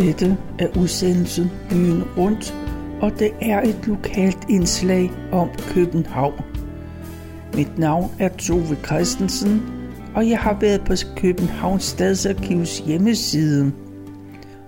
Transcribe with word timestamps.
Dette 0.00 0.38
er 0.58 0.78
udsendelsen 0.78 1.50
Byen 1.70 2.02
Rundt, 2.16 2.54
og 3.00 3.18
det 3.18 3.32
er 3.40 3.62
et 3.62 3.86
lokalt 3.86 4.38
indslag 4.48 5.10
om 5.32 5.50
København. 5.74 6.44
Mit 7.54 7.78
navn 7.78 8.10
er 8.18 8.28
Tove 8.28 8.76
Christensen, 8.86 9.62
og 10.14 10.28
jeg 10.28 10.38
har 10.38 10.58
været 10.60 10.84
på 10.84 10.94
Københavns 11.16 11.84
Stadsarkivs 11.84 12.78
hjemmeside. 12.78 13.72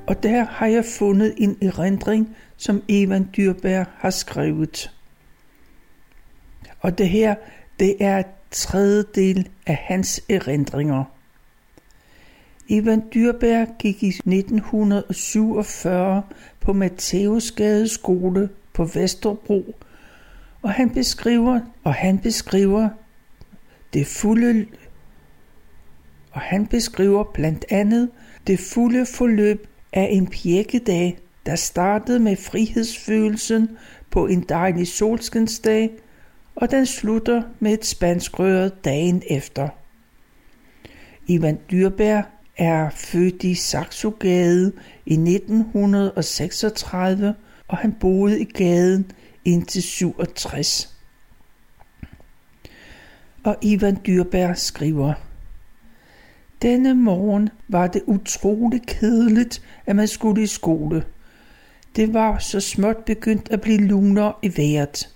Og 0.06 0.22
der 0.22 0.44
har 0.44 0.66
jeg 0.66 0.84
fundet 0.84 1.34
en 1.36 1.56
erindring, 1.62 2.36
som 2.56 2.82
Evan 2.88 3.28
Dyrberg 3.36 3.86
har 3.96 4.10
skrevet. 4.10 4.90
Og 6.80 6.98
det 6.98 7.08
her, 7.08 7.34
det 7.80 7.96
er 8.00 8.22
tredje 8.50 9.04
del 9.14 9.48
af 9.66 9.76
hans 9.88 10.22
erindringer. 10.28 11.04
Ivan 12.68 13.02
Dyrberg 13.14 13.68
gik 13.78 14.02
i 14.02 14.08
1947 14.08 16.22
på 16.60 16.72
Matteusgade 16.72 17.88
skole 17.88 18.48
på 18.72 18.84
Vesterbro, 18.84 19.74
og 20.62 20.70
han 20.70 20.90
beskriver, 20.90 21.60
og 21.84 21.94
han 21.94 22.18
beskriver 22.18 22.88
det 23.92 24.06
fulde 24.06 24.66
og 26.32 26.40
han 26.40 26.66
beskriver 26.66 27.24
blandt 27.24 27.64
andet 27.68 28.10
det 28.46 28.58
fulde 28.58 29.06
forløb 29.06 29.68
af 29.92 30.08
en 30.10 30.26
pjekkedag, 30.26 31.18
der 31.46 31.56
startede 31.56 32.18
med 32.18 32.36
frihedsfølelsen 32.36 33.68
på 34.10 34.26
en 34.26 34.44
dejlig 34.48 34.88
solskinsdag, 34.88 35.90
og 36.54 36.70
den 36.70 36.86
slutter 36.86 37.42
med 37.60 37.72
et 37.72 37.86
spanskrøret 37.86 38.84
dagen 38.84 39.22
efter. 39.30 39.68
Ivan 41.26 41.58
Dyrberg 41.70 42.24
er 42.56 42.90
født 42.90 43.44
i 43.44 43.54
Saxogade 43.54 44.72
i 45.06 45.12
1936, 45.12 47.34
og 47.68 47.78
han 47.78 47.92
boede 47.92 48.40
i 48.40 48.44
gaden 48.44 49.10
indtil 49.44 49.82
67. 49.82 50.96
Og 53.44 53.56
Ivan 53.62 53.98
Dyrberg 54.06 54.58
skriver, 54.58 55.14
Denne 56.62 56.94
morgen 56.94 57.48
var 57.68 57.86
det 57.86 58.02
utroligt 58.06 58.86
kedeligt, 58.86 59.62
at 59.86 59.96
man 59.96 60.08
skulle 60.08 60.42
i 60.42 60.46
skole. 60.46 61.04
Det 61.96 62.14
var 62.14 62.38
så 62.38 62.60
småt 62.60 63.04
begyndt 63.04 63.50
at 63.50 63.60
blive 63.60 63.78
lunere 63.78 64.32
i 64.42 64.56
vejret. 64.56 65.08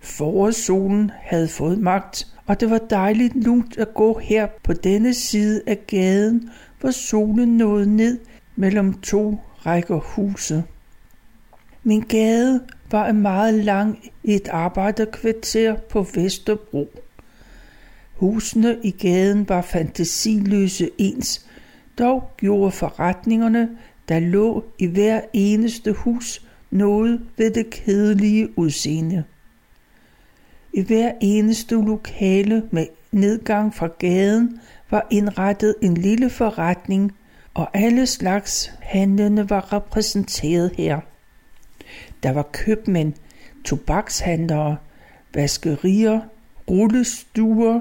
Forårssolen 0.00 1.10
havde 1.20 1.48
fået 1.48 1.78
magt, 1.78 2.31
og 2.46 2.60
det 2.60 2.70
var 2.70 2.78
dejligt 2.78 3.44
lunt 3.44 3.78
at 3.78 3.94
gå 3.94 4.18
her 4.18 4.46
på 4.62 4.72
denne 4.72 5.14
side 5.14 5.62
af 5.66 5.86
gaden, 5.86 6.50
hvor 6.80 6.90
solen 6.90 7.56
nåede 7.56 7.96
ned 7.96 8.18
mellem 8.56 9.00
to 9.00 9.38
rækker 9.66 9.96
huse. 9.96 10.64
Min 11.82 12.00
gade 12.00 12.60
var 12.90 13.08
en 13.08 13.20
meget 13.20 13.54
lang 13.54 13.98
et 14.24 14.48
arbejderkvarter 14.48 15.76
på 15.76 16.06
Vesterbro. 16.14 16.88
Husene 18.14 18.78
i 18.82 18.90
gaden 18.90 19.48
var 19.48 19.62
fantasiløse 19.62 20.90
ens, 20.98 21.46
dog 21.98 22.30
gjorde 22.36 22.70
forretningerne, 22.70 23.68
der 24.08 24.18
lå 24.18 24.64
i 24.78 24.86
hver 24.86 25.20
eneste 25.32 25.92
hus, 25.92 26.46
noget 26.70 27.20
ved 27.36 27.50
det 27.50 27.70
kedelige 27.70 28.58
udseende. 28.58 29.24
I 30.74 30.82
hver 30.82 31.12
eneste 31.20 31.74
lokale 31.74 32.62
med 32.70 32.86
nedgang 33.10 33.74
fra 33.74 33.88
gaden 33.98 34.60
var 34.90 35.06
indrettet 35.10 35.74
en 35.82 35.94
lille 35.94 36.30
forretning, 36.30 37.12
og 37.54 37.68
alle 37.74 38.06
slags 38.06 38.72
handlende 38.80 39.50
var 39.50 39.72
repræsenteret 39.72 40.72
her. 40.76 41.00
Der 42.22 42.32
var 42.32 42.48
købmænd, 42.52 43.12
tobakshandlere, 43.64 44.76
vaskerier, 45.34 46.20
rullestuer, 46.70 47.80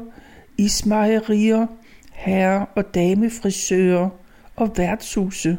ismejerier, 0.58 1.68
herre- 2.12 2.66
og 2.76 2.96
damefrisører 2.96 4.10
og 4.56 4.78
værtshuse. 4.78 5.58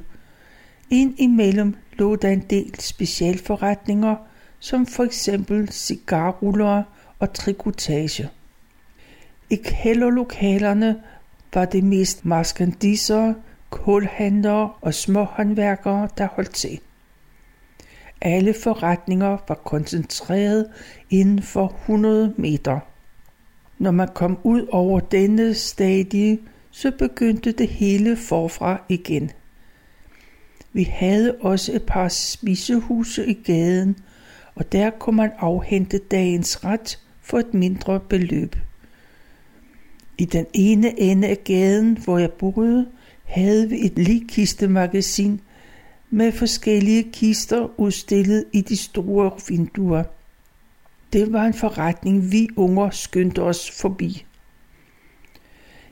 Ind 0.91 1.15
imellem 1.19 1.77
lå 1.99 2.17
der 2.17 2.29
en 2.29 2.45
del 2.51 2.81
specialforretninger, 2.81 4.17
som 4.59 4.87
for 4.87 5.05
eksempel 5.05 5.69
cigarrullere 5.73 6.85
og 7.23 7.33
trikotage. 7.33 8.29
I 9.51 9.57
kælderlokalerne 9.57 11.03
var 11.55 11.65
det 11.65 11.85
mest 11.85 12.25
maskandiser, 12.25 13.35
kulhandlere 13.71 14.71
og 14.81 14.95
småhåndværkere, 14.95 16.09
der 16.19 16.27
holdt 16.27 16.55
til. 16.55 16.81
Alle 18.21 18.55
forretninger 18.63 19.39
var 19.49 19.55
koncentreret 19.55 20.71
inden 21.11 21.43
for 21.43 21.75
100 21.83 22.35
meter. 22.37 22.81
Når 23.79 23.91
man 23.91 24.09
kom 24.15 24.39
ud 24.43 24.67
over 24.71 25.01
denne 25.01 25.55
stadie, 25.55 26.39
så 26.71 26.91
begyndte 26.91 27.53
det 27.53 27.69
hele 27.69 28.17
forfra 28.17 28.83
igen. 28.89 29.31
Vi 30.73 30.83
havde 30.83 31.37
også 31.41 31.73
et 31.73 31.83
par 31.83 32.09
spisehuse 32.09 33.27
i 33.27 33.35
gaden, 33.35 33.97
og 34.55 34.73
der 34.73 34.91
kunne 34.91 35.17
man 35.17 35.31
afhente 35.39 35.99
dagens 35.99 36.65
ret 36.65 37.02
for 37.23 37.39
et 37.39 37.55
mindre 37.55 38.01
beløb. 38.01 38.57
I 40.19 40.25
den 40.25 40.47
ene 40.55 41.01
ende 41.01 41.29
af 41.29 41.45
gaden, 41.45 41.99
hvor 42.05 42.19
jeg 42.19 42.33
boede, 42.33 42.87
havde 43.25 43.69
vi 43.69 43.87
et 43.87 43.99
ligkistemagasin 43.99 45.41
med 46.11 46.33
forskellige 46.33 47.03
kister 47.13 47.81
udstillet 47.81 48.45
i 48.53 48.61
de 48.61 48.77
store 48.77 49.31
vinduer. 49.49 50.03
Det 51.13 51.33
var 51.33 51.45
en 51.45 51.55
forretning, 51.55 52.33
vi 52.33 52.49
unger 52.57 52.91
skyndte 52.91 53.43
os 53.43 53.71
forbi. 53.71 54.25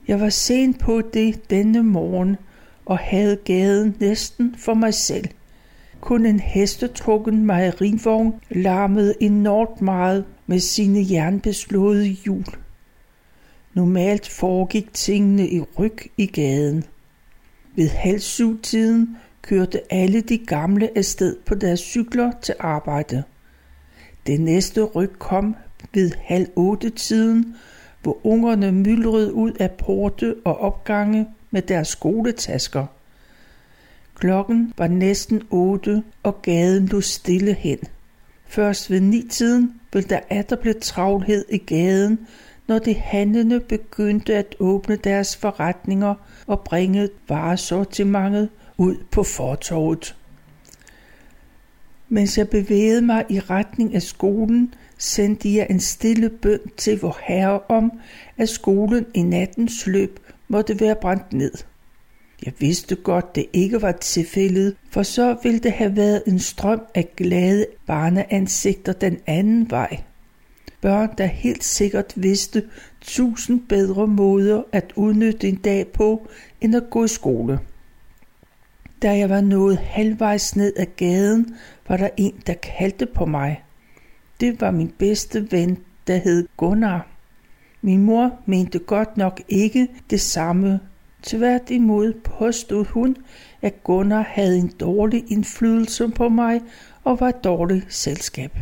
Jeg 0.09 0.21
var 0.21 0.29
sent 0.29 0.79
på 0.79 1.01
det 1.01 1.51
denne 1.51 1.83
morgen 1.83 2.37
og 2.87 2.99
havde 2.99 3.37
gaden 3.37 3.97
næsten 4.01 4.55
for 4.59 4.75
mig 4.75 4.95
selv. 4.95 5.25
Kun 6.01 6.27
en 6.27 6.41
hestetrukken 6.41 7.47
mejerinvogn 7.47 8.35
larmede 8.51 9.15
enormt 9.21 9.83
meget 9.83 10.25
med 10.51 10.61
sine 10.61 11.07
jernbeslåede 11.11 12.07
hjul. 12.09 12.45
Normalt 13.75 14.29
foregik 14.29 14.95
tingene 14.95 15.49
i 15.49 15.61
ryg 15.61 16.11
i 16.17 16.27
gaden. 16.27 16.85
Ved 17.77 17.89
halv 17.89 18.21
syv 18.21 18.63
tiden 18.63 19.17
kørte 19.43 19.93
alle 19.93 20.21
de 20.21 20.39
gamle 20.39 20.99
afsted 20.99 21.37
på 21.47 21.55
deres 21.55 21.81
cykler 21.81 22.33
til 22.43 22.55
arbejde. 22.59 23.23
Det 24.27 24.41
næste 24.41 24.83
ryg 24.83 25.11
kom 25.19 25.57
ved 25.95 26.11
halv 26.25 26.47
otte 26.57 26.91
tiden, 26.91 27.57
hvor 28.03 28.27
ungerne 28.27 28.73
myldrede 28.73 29.35
ud 29.35 29.53
af 29.53 29.71
porte 29.71 30.37
og 30.45 30.61
opgange 30.61 31.27
med 31.51 31.63
deres 31.63 31.89
skoletasker. 31.89 32.87
Klokken 34.15 34.73
var 34.79 34.89
næsten 34.89 35.43
otte, 35.51 36.03
og 36.23 36.43
gaden 36.43 36.87
lå 36.87 37.01
stille 37.01 37.55
hen. 37.55 37.79
Først 38.51 38.91
ved 38.91 39.01
ni-tiden 39.01 39.81
blev 39.91 40.03
der 40.03 40.21
atter 40.31 40.57
blive 40.57 40.75
travlhed 40.75 41.45
i 41.49 41.59
gaden, 41.59 42.27
når 42.69 42.79
de 42.79 42.95
handlende 42.95 43.61
begyndte 43.61 44.35
at 44.35 44.57
åbne 44.61 44.97
deres 44.97 45.37
forretninger 45.37 46.15
og 46.47 46.61
bringe 46.61 47.09
varesortimentet 47.29 48.49
ud 48.79 48.97
på 49.11 49.23
fortorvet. 49.23 50.17
Mens 52.09 52.39
jeg 52.39 52.49
bevægede 52.49 53.03
mig 53.03 53.25
i 53.29 53.41
retning 53.41 53.95
af 53.95 54.03
skolen, 54.03 54.75
sendte 54.99 55.55
jeg 55.55 55.67
en 55.71 55.81
stille 55.81 56.29
bøn 56.29 56.61
til 56.77 57.01
vor 57.01 57.19
herre 57.23 57.61
om, 57.69 57.93
at 58.37 58.49
skolen 58.49 59.07
i 59.15 59.23
nattens 59.23 59.87
løb 59.87 60.21
måtte 60.49 60.81
være 60.81 60.97
brændt 61.01 61.33
ned. 61.33 61.53
Jeg 62.45 62.53
vidste 62.59 62.95
godt, 62.97 63.35
det 63.35 63.47
ikke 63.53 63.83
var 63.83 63.93
tilfældet, 63.93 64.77
for 64.91 65.03
så 65.03 65.37
ville 65.43 65.59
det 65.59 65.73
have 65.73 65.97
været 65.97 66.23
en 66.27 66.39
strøm 66.39 66.81
af 66.95 67.09
glade 67.17 67.67
barneansigter 67.87 68.93
den 68.93 69.19
anden 69.27 69.71
vej. 69.71 70.01
Børn, 70.81 71.11
der 71.19 71.27
helt 71.27 71.65
sikkert 71.65 72.13
vidste 72.17 72.63
tusind 73.01 73.61
bedre 73.69 74.07
måder 74.07 74.63
at 74.73 74.93
udnytte 74.97 75.49
en 75.49 75.57
dag 75.57 75.87
på, 75.89 76.29
end 76.61 76.77
at 76.77 76.91
gå 76.91 77.05
i 77.05 77.09
skole. 77.09 77.61
Da 79.03 79.17
jeg 79.17 79.31
var 79.31 79.41
nået 79.41 79.79
halvvejs 79.79 80.57
ned 80.57 80.73
ad 80.77 80.87
gaden, 80.97 81.57
var 81.89 81.97
der 81.97 82.09
en, 82.17 82.35
der 82.47 82.55
kaldte 82.55 83.07
på 83.07 83.27
mig. 83.27 83.63
Det 84.41 84.61
var 84.61 84.71
min 84.71 84.93
bedste 84.99 85.53
ven, 85.53 85.79
der 86.07 86.17
hed 86.17 86.49
Gunnar. 86.57 87.07
Min 87.83 88.03
mor 88.03 88.39
mente 88.47 88.79
godt 88.79 89.17
nok 89.17 89.41
ikke 89.49 89.89
det 90.11 90.21
samme. 90.21 90.81
Tværtimod 91.23 92.13
påstod 92.13 92.85
hun, 92.85 93.17
at 93.63 93.85
Gunnar 93.85 94.23
havde 94.29 94.59
en 94.59 94.73
dårlig 94.81 95.25
indflydelse 95.33 96.09
på 96.09 96.29
mig 96.29 96.61
og 97.05 97.21
var 97.21 97.29
et 97.29 97.45
dårligt 97.45 97.95
selskab. 97.95 98.59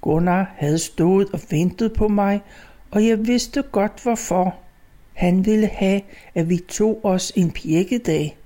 Gunnar 0.00 0.54
havde 0.56 0.78
stået 0.78 1.28
og 1.32 1.40
ventet 1.50 1.92
på 1.92 2.08
mig, 2.08 2.42
og 2.90 3.06
jeg 3.06 3.26
vidste 3.26 3.62
godt 3.62 4.02
hvorfor. 4.02 4.56
Han 5.12 5.46
ville 5.46 5.66
have, 5.66 6.00
at 6.34 6.48
vi 6.48 6.56
tog 6.68 7.00
os 7.04 7.32
en 7.36 7.50
pjekkedag. 7.50 8.36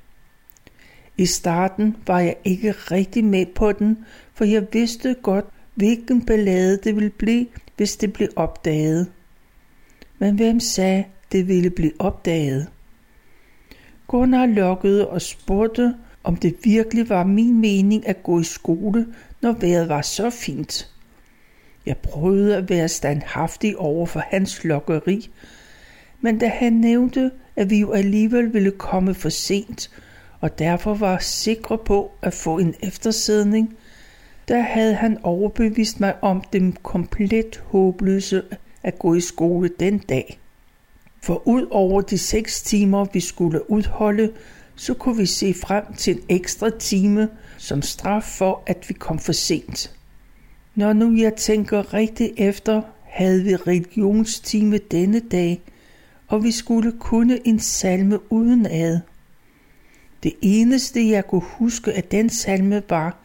I 1.16 1.26
starten 1.26 1.96
var 2.06 2.20
jeg 2.20 2.36
ikke 2.44 2.72
rigtig 2.72 3.24
med 3.24 3.46
på 3.46 3.72
den, 3.72 3.98
for 4.34 4.44
jeg 4.44 4.66
vidste 4.72 5.16
godt, 5.22 5.44
hvilken 5.74 6.26
ballade 6.26 6.76
det 6.84 6.94
ville 6.94 7.10
blive, 7.10 7.46
hvis 7.76 7.96
det 7.96 8.12
blev 8.12 8.28
opdaget. 8.36 9.10
Men 10.18 10.36
hvem 10.36 10.60
sagde, 10.60 11.04
det 11.32 11.48
ville 11.48 11.70
blive 11.70 11.92
opdaget? 11.98 12.66
Gunnar 14.08 14.46
lukkede 14.46 15.08
og 15.08 15.22
spurgte, 15.22 15.94
om 16.24 16.36
det 16.36 16.56
virkelig 16.64 17.08
var 17.08 17.24
min 17.24 17.60
mening 17.60 18.08
at 18.08 18.22
gå 18.22 18.40
i 18.40 18.44
skole, 18.44 19.06
når 19.42 19.52
vejret 19.52 19.88
var 19.88 20.02
så 20.02 20.30
fint. 20.30 20.90
Jeg 21.86 21.96
prøvede 21.96 22.56
at 22.56 22.70
være 22.70 22.88
standhaftig 22.88 23.76
over 23.76 24.06
for 24.06 24.20
hans 24.20 24.64
lokkeri, 24.64 25.30
men 26.20 26.38
da 26.38 26.48
han 26.48 26.72
nævnte, 26.72 27.30
at 27.56 27.70
vi 27.70 27.80
jo 27.80 27.92
alligevel 27.92 28.54
ville 28.54 28.70
komme 28.70 29.14
for 29.14 29.28
sent, 29.28 29.90
og 30.40 30.58
derfor 30.58 30.94
var 30.94 31.18
sikre 31.18 31.78
på 31.78 32.12
at 32.22 32.34
få 32.34 32.58
en 32.58 32.74
eftersædning, 32.82 33.76
der 34.48 34.60
havde 34.60 34.94
han 34.94 35.18
overbevist 35.22 36.00
mig 36.00 36.14
om 36.22 36.44
det 36.52 36.82
komplet 36.82 37.62
håbløse 37.64 38.42
at 38.82 38.98
gå 38.98 39.14
i 39.14 39.20
skole 39.20 39.70
den 39.80 39.98
dag. 39.98 40.40
For 41.22 41.48
ud 41.48 41.66
over 41.70 42.00
de 42.00 42.18
seks 42.18 42.62
timer, 42.62 43.06
vi 43.12 43.20
skulle 43.20 43.70
udholde, 43.70 44.32
så 44.74 44.94
kunne 44.94 45.16
vi 45.16 45.26
se 45.26 45.54
frem 45.54 45.84
til 45.94 46.14
en 46.16 46.22
ekstra 46.28 46.70
time 46.70 47.28
som 47.58 47.82
straf 47.82 48.22
for, 48.22 48.62
at 48.66 48.88
vi 48.88 48.94
kom 48.94 49.18
for 49.18 49.32
sent. 49.32 49.96
Når 50.74 50.92
nu 50.92 51.16
jeg 51.16 51.34
tænker 51.34 51.94
rigtig 51.94 52.32
efter, 52.36 52.82
havde 53.02 53.42
vi 53.42 53.56
religionstime 53.56 54.78
denne 54.78 55.20
dag, 55.20 55.60
og 56.28 56.44
vi 56.44 56.50
skulle 56.50 56.92
kunne 56.98 57.46
en 57.46 57.58
salme 57.58 58.32
uden 58.32 58.66
ad. 58.66 59.00
Det 60.22 60.32
eneste, 60.42 61.08
jeg 61.08 61.26
kunne 61.26 61.44
huske 61.44 61.92
af 61.92 62.04
den 62.04 62.30
salme 62.30 62.82
var, 62.88 63.16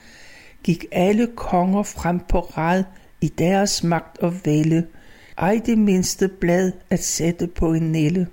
gik 0.63 0.86
alle 0.91 1.27
konger 1.36 1.83
frem 1.83 2.19
på 2.19 2.39
rad 2.39 2.83
i 3.21 3.27
deres 3.27 3.83
magt 3.83 4.18
og 4.18 4.45
vælde, 4.45 4.88
ej 5.37 5.61
det 5.65 5.77
mindste 5.77 6.27
blad 6.27 6.71
at 6.89 7.03
sætte 7.03 7.47
på 7.47 7.73
en 7.73 7.91
nælle. 7.91 8.27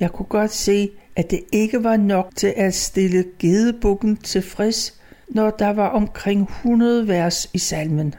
Jeg 0.00 0.12
kunne 0.12 0.26
godt 0.26 0.52
se, 0.52 0.90
at 1.16 1.30
det 1.30 1.40
ikke 1.52 1.84
var 1.84 1.96
nok 1.96 2.30
til 2.36 2.54
at 2.56 2.74
stille 2.74 3.24
gedebukken 3.38 4.16
tilfreds, 4.16 5.00
når 5.28 5.50
der 5.50 5.68
var 5.68 5.88
omkring 5.88 6.42
100 6.42 7.08
vers 7.08 7.50
i 7.54 7.58
salmen. 7.58 8.14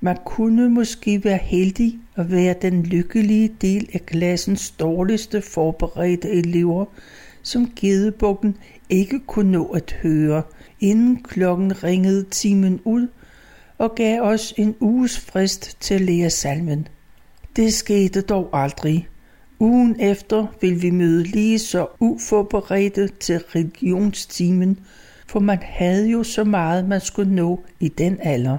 Man 0.00 0.16
kunne 0.24 0.68
måske 0.68 1.24
være 1.24 1.38
heldig 1.42 1.98
at 2.16 2.30
være 2.30 2.54
den 2.62 2.82
lykkelige 2.82 3.54
del 3.60 3.88
af 3.92 4.06
klassens 4.06 4.70
dårligste 4.70 5.42
forberedte 5.42 6.30
elever, 6.30 6.84
som 7.42 7.72
gedebukken 7.76 8.56
ikke 8.88 9.20
kunne 9.26 9.52
nå 9.52 9.64
at 9.64 9.96
høre, 10.02 10.42
inden 10.80 11.22
klokken 11.22 11.84
ringede 11.84 12.24
timen 12.24 12.80
ud 12.84 13.08
og 13.80 13.94
gav 13.94 14.20
os 14.22 14.54
en 14.56 14.74
uges 14.80 15.20
frist 15.20 15.76
til 15.80 15.94
at 15.94 16.00
lære 16.00 16.30
salmen. 16.30 16.88
Det 17.56 17.74
skete 17.74 18.20
dog 18.20 18.50
aldrig. 18.52 19.08
Ugen 19.60 20.00
efter 20.00 20.46
vil 20.60 20.82
vi 20.82 20.90
møde 20.90 21.22
lige 21.22 21.58
så 21.58 21.86
uforberedte 22.00 23.08
til 23.20 23.38
religionstimen, 23.38 24.78
for 25.26 25.40
man 25.40 25.58
havde 25.62 26.08
jo 26.08 26.22
så 26.22 26.44
meget, 26.44 26.88
man 26.88 27.00
skulle 27.00 27.34
nå 27.34 27.64
i 27.80 27.88
den 27.88 28.18
alder. 28.22 28.58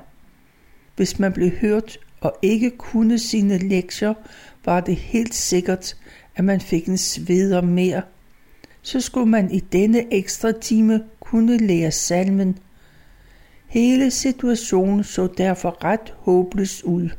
Hvis 0.95 1.19
man 1.19 1.33
blev 1.33 1.49
hørt 1.49 1.97
og 2.21 2.35
ikke 2.41 2.69
kunne 2.69 3.19
sine 3.19 3.57
lektier, 3.57 4.13
var 4.65 4.79
det 4.79 4.95
helt 4.95 5.35
sikkert, 5.35 5.97
at 6.35 6.43
man 6.43 6.61
fik 6.61 6.85
en 6.85 6.97
sveder 6.97 7.61
mere. 7.61 8.01
Så 8.81 9.01
skulle 9.01 9.29
man 9.29 9.51
i 9.51 9.59
denne 9.59 10.13
ekstra 10.13 10.51
time 10.51 11.03
kunne 11.19 11.57
lære 11.57 11.91
salmen. 11.91 12.57
Hele 13.71 14.11
situationen 14.11 15.03
så 15.03 15.27
derfor 15.37 15.83
ret 15.83 16.13
håbløs 16.17 16.83
ud. 16.83 17.09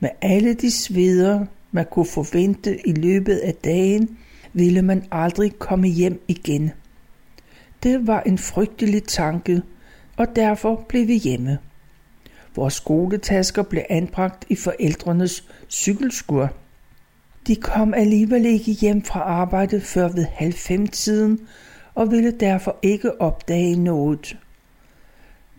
Med 0.00 0.10
alle 0.22 0.54
de 0.54 0.70
sveder, 0.70 1.46
man 1.72 1.86
kunne 1.90 2.06
forvente 2.06 2.88
i 2.88 2.92
løbet 2.92 3.38
af 3.38 3.54
dagen, 3.54 4.18
ville 4.52 4.82
man 4.82 5.04
aldrig 5.10 5.58
komme 5.58 5.88
hjem 5.88 6.22
igen. 6.28 6.70
Det 7.82 8.06
var 8.06 8.20
en 8.20 8.38
frygtelig 8.38 9.04
tanke, 9.04 9.62
og 10.16 10.26
derfor 10.36 10.84
blev 10.88 11.08
vi 11.08 11.16
hjemme. 11.16 11.58
Vores 12.56 12.74
skoletasker 12.74 13.62
blev 13.62 13.82
anbragt 13.90 14.44
i 14.48 14.56
forældrenes 14.56 15.44
cykelskur. 15.68 16.52
De 17.46 17.56
kom 17.56 17.94
alligevel 17.94 18.46
ikke 18.46 18.72
hjem 18.72 19.02
fra 19.02 19.20
arbejde 19.20 19.80
før 19.80 20.08
ved 20.08 20.24
halv 20.24 20.54
fem 20.54 20.86
tiden, 20.86 21.40
og 21.94 22.10
ville 22.10 22.30
derfor 22.30 22.76
ikke 22.82 23.20
opdage 23.20 23.76
noget. 23.76 24.36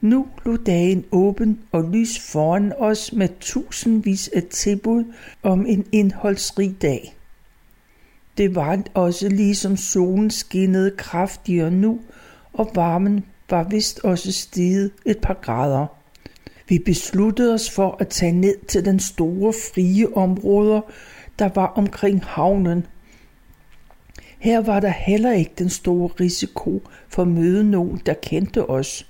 Nu 0.01 0.27
lå 0.45 0.57
dagen 0.57 1.05
åben 1.11 1.59
og 1.71 1.83
lys 1.83 2.19
foran 2.19 2.73
os 2.77 3.13
med 3.13 3.29
tusindvis 3.39 4.27
af 4.27 4.43
tilbud 4.43 5.03
om 5.43 5.65
en 5.65 5.85
indholdsrig 5.91 6.81
dag. 6.81 7.15
Det 8.37 8.55
var 8.55 8.83
også 8.93 9.29
ligesom 9.29 9.77
solen 9.77 10.31
skinnede 10.31 10.91
kraftigere 10.97 11.71
nu, 11.71 11.99
og 12.53 12.71
varmen 12.75 13.25
var 13.49 13.63
vist 13.63 13.99
også 14.03 14.31
steget 14.31 14.91
et 15.05 15.17
par 15.21 15.33
grader. 15.41 15.87
Vi 16.69 16.79
besluttede 16.79 17.53
os 17.53 17.69
for 17.69 17.97
at 17.99 18.07
tage 18.07 18.31
ned 18.31 18.65
til 18.67 18.85
den 18.85 18.99
store 18.99 19.53
frie 19.53 20.17
områder, 20.17 20.81
der 21.39 21.49
var 21.55 21.65
omkring 21.65 22.23
havnen. 22.25 22.85
Her 24.39 24.61
var 24.61 24.79
der 24.79 24.89
heller 24.89 25.31
ikke 25.31 25.53
den 25.57 25.69
store 25.69 26.07
risiko 26.07 26.83
for 27.09 27.21
at 27.21 27.27
møde 27.27 27.71
nogen, 27.71 28.01
der 28.05 28.13
kendte 28.13 28.69
os. 28.69 29.08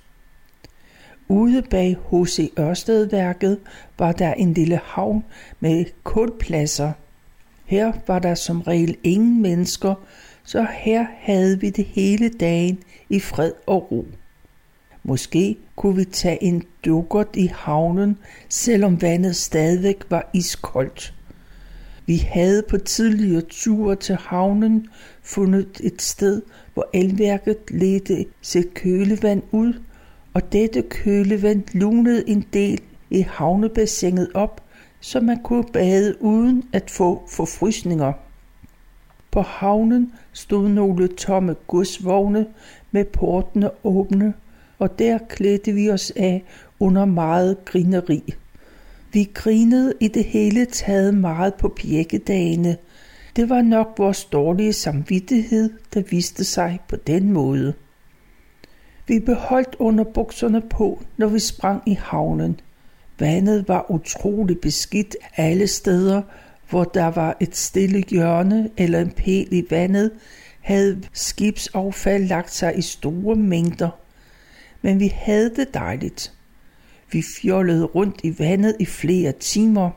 Ude 1.30 1.62
bag 1.62 1.96
H.C. 2.10 2.52
Ørstedværket 2.58 3.58
var 3.98 4.12
der 4.12 4.34
en 4.34 4.54
lille 4.54 4.80
havn 4.84 5.24
med 5.60 5.84
kulpladser. 6.04 6.92
Her 7.64 7.92
var 8.06 8.18
der 8.18 8.34
som 8.34 8.60
regel 8.60 8.96
ingen 9.04 9.42
mennesker, 9.42 9.94
så 10.44 10.66
her 10.70 11.06
havde 11.18 11.60
vi 11.60 11.70
det 11.70 11.84
hele 11.84 12.28
dagen 12.28 12.78
i 13.08 13.20
fred 13.20 13.52
og 13.66 13.92
ro. 13.92 14.06
Måske 15.02 15.56
kunne 15.76 15.96
vi 15.96 16.04
tage 16.04 16.42
en 16.42 16.62
dukkert 16.84 17.28
i 17.34 17.46
havnen, 17.54 18.18
selvom 18.48 19.02
vandet 19.02 19.36
stadigvæk 19.36 20.04
var 20.08 20.30
iskoldt. 20.34 21.14
Vi 22.06 22.16
havde 22.16 22.62
på 22.62 22.78
tidligere 22.78 23.42
ture 23.48 23.96
til 23.96 24.16
havnen 24.16 24.86
fundet 25.22 25.80
et 25.82 26.02
sted, 26.02 26.42
hvor 26.74 26.90
elværket 26.94 27.58
ledte 27.70 28.24
sit 28.40 28.74
kølevand 28.74 29.42
ud, 29.52 29.74
og 30.34 30.52
dette 30.52 30.82
kølevand 30.82 31.62
lunede 31.72 32.28
en 32.28 32.46
del 32.52 32.80
i 33.10 33.20
havnebassinet 33.20 34.28
op, 34.34 34.64
så 35.00 35.20
man 35.20 35.42
kunne 35.42 35.64
bade 35.72 36.22
uden 36.22 36.64
at 36.72 36.90
få 36.90 37.22
forfrysninger. 37.28 38.12
På 39.30 39.40
havnen 39.40 40.12
stod 40.32 40.68
nogle 40.68 41.08
tomme 41.08 41.56
godsvogne 41.66 42.46
med 42.90 43.04
portene 43.04 43.70
åbne, 43.84 44.34
og 44.78 44.98
der 44.98 45.18
klædte 45.28 45.72
vi 45.72 45.90
os 45.90 46.12
af 46.16 46.44
under 46.80 47.04
meget 47.04 47.64
grineri. 47.64 48.34
Vi 49.12 49.30
grinede 49.34 49.94
i 50.00 50.08
det 50.08 50.24
hele 50.24 50.64
taget 50.64 51.14
meget 51.14 51.54
på 51.54 51.68
pjekkedagene. 51.68 52.76
Det 53.36 53.48
var 53.48 53.62
nok 53.62 53.94
vores 53.98 54.24
dårlige 54.24 54.72
samvittighed, 54.72 55.70
der 55.94 56.02
viste 56.10 56.44
sig 56.44 56.78
på 56.88 56.96
den 56.96 57.32
måde. 57.32 57.74
Vi 59.10 59.18
beholdt 59.18 59.76
under 59.78 60.04
bukserne 60.04 60.60
på, 60.60 61.02
når 61.16 61.26
vi 61.26 61.38
sprang 61.38 61.82
i 61.86 61.94
havnen. 61.94 62.60
Vandet 63.18 63.68
var 63.68 63.90
utrolig 63.90 64.60
beskidt 64.60 65.16
alle 65.36 65.66
steder, 65.66 66.22
hvor 66.68 66.84
der 66.84 67.06
var 67.06 67.36
et 67.40 67.56
stille 67.56 68.04
hjørne 68.08 68.70
eller 68.76 69.00
en 69.00 69.10
pæl 69.10 69.48
i 69.50 69.66
vandet, 69.70 70.10
havde 70.60 71.02
skibsaffald 71.12 72.24
lagt 72.26 72.54
sig 72.54 72.78
i 72.78 72.82
store 72.82 73.36
mængder. 73.36 73.90
Men 74.82 75.00
vi 75.00 75.12
havde 75.14 75.54
det 75.56 75.74
dejligt. 75.74 76.32
Vi 77.12 77.22
fjollede 77.40 77.84
rundt 77.84 78.20
i 78.24 78.38
vandet 78.38 78.76
i 78.78 78.84
flere 78.84 79.32
timer. 79.32 79.90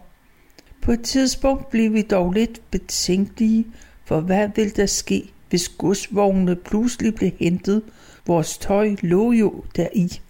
På 0.82 0.92
et 0.92 1.02
tidspunkt 1.02 1.70
blev 1.70 1.94
vi 1.94 2.02
dog 2.02 2.32
lidt 2.32 2.62
betænkelige, 2.72 3.66
for 4.06 4.20
hvad 4.20 4.50
ville 4.56 4.72
der 4.72 4.86
ske, 4.86 5.32
hvis 5.50 5.70
godsvognene 5.70 6.56
pludselig 6.56 7.16
blev 7.16 7.32
hentet? 7.40 7.82
Vores 8.28 8.58
tøj 8.58 8.96
lå 9.02 9.32
jo 9.32 9.64
deri. 9.76 10.22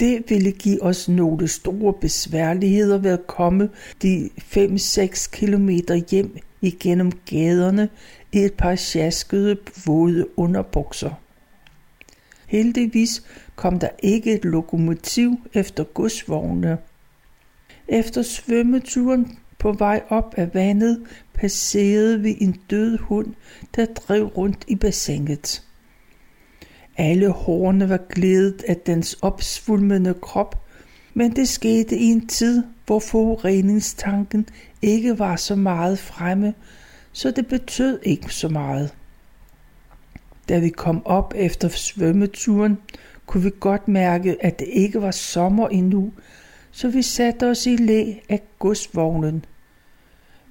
Det 0.00 0.24
ville 0.28 0.52
give 0.52 0.82
os 0.82 1.08
nogle 1.08 1.48
store 1.48 1.92
besværligheder 2.00 2.98
ved 2.98 3.10
at 3.10 3.26
komme 3.26 3.70
de 4.02 4.30
5-6 4.38 5.30
kilometer 5.30 5.94
hjem 5.94 6.36
igennem 6.60 7.12
gaderne 7.12 7.88
i 8.32 8.38
et 8.38 8.54
par 8.54 8.74
sjaskede 8.74 9.56
våde 9.86 10.38
underbukser. 10.38 11.10
Heldigvis 12.46 13.22
kom 13.56 13.78
der 13.78 13.88
ikke 14.02 14.34
et 14.34 14.44
lokomotiv 14.44 15.36
efter 15.54 15.84
godsvogne. 15.84 16.78
Efter 17.88 18.22
svømmeturen 18.22 19.38
på 19.58 19.72
vej 19.72 20.02
op 20.08 20.34
af 20.36 20.54
vandet 20.54 21.06
passerede 21.34 22.20
vi 22.20 22.36
en 22.40 22.60
død 22.70 22.98
hund, 22.98 23.34
der 23.76 23.86
drev 23.86 24.26
rundt 24.26 24.64
i 24.68 24.76
bassinet. 24.76 25.62
Alle 27.00 27.28
hårene 27.28 27.88
var 27.88 28.00
glædet 28.08 28.62
af 28.68 28.76
dens 28.76 29.14
opsvulmende 29.22 30.14
krop, 30.14 30.66
men 31.14 31.36
det 31.36 31.48
skete 31.48 31.96
i 31.96 32.04
en 32.04 32.26
tid, 32.26 32.64
hvor 32.86 32.98
forureningstanken 32.98 34.46
ikke 34.82 35.18
var 35.18 35.36
så 35.36 35.54
meget 35.54 35.98
fremme, 35.98 36.54
så 37.12 37.30
det 37.30 37.46
betød 37.46 37.98
ikke 38.02 38.34
så 38.34 38.48
meget. 38.48 38.94
Da 40.48 40.58
vi 40.58 40.68
kom 40.68 41.06
op 41.06 41.34
efter 41.36 41.68
svømmeturen, 41.68 42.78
kunne 43.26 43.42
vi 43.42 43.50
godt 43.60 43.88
mærke, 43.88 44.44
at 44.44 44.58
det 44.58 44.68
ikke 44.72 45.02
var 45.02 45.10
sommer 45.10 45.68
endnu, 45.68 46.12
så 46.70 46.88
vi 46.88 47.02
satte 47.02 47.50
os 47.50 47.66
i 47.66 47.76
læ 47.76 48.14
af 48.28 48.42
godsvognen. 48.58 49.44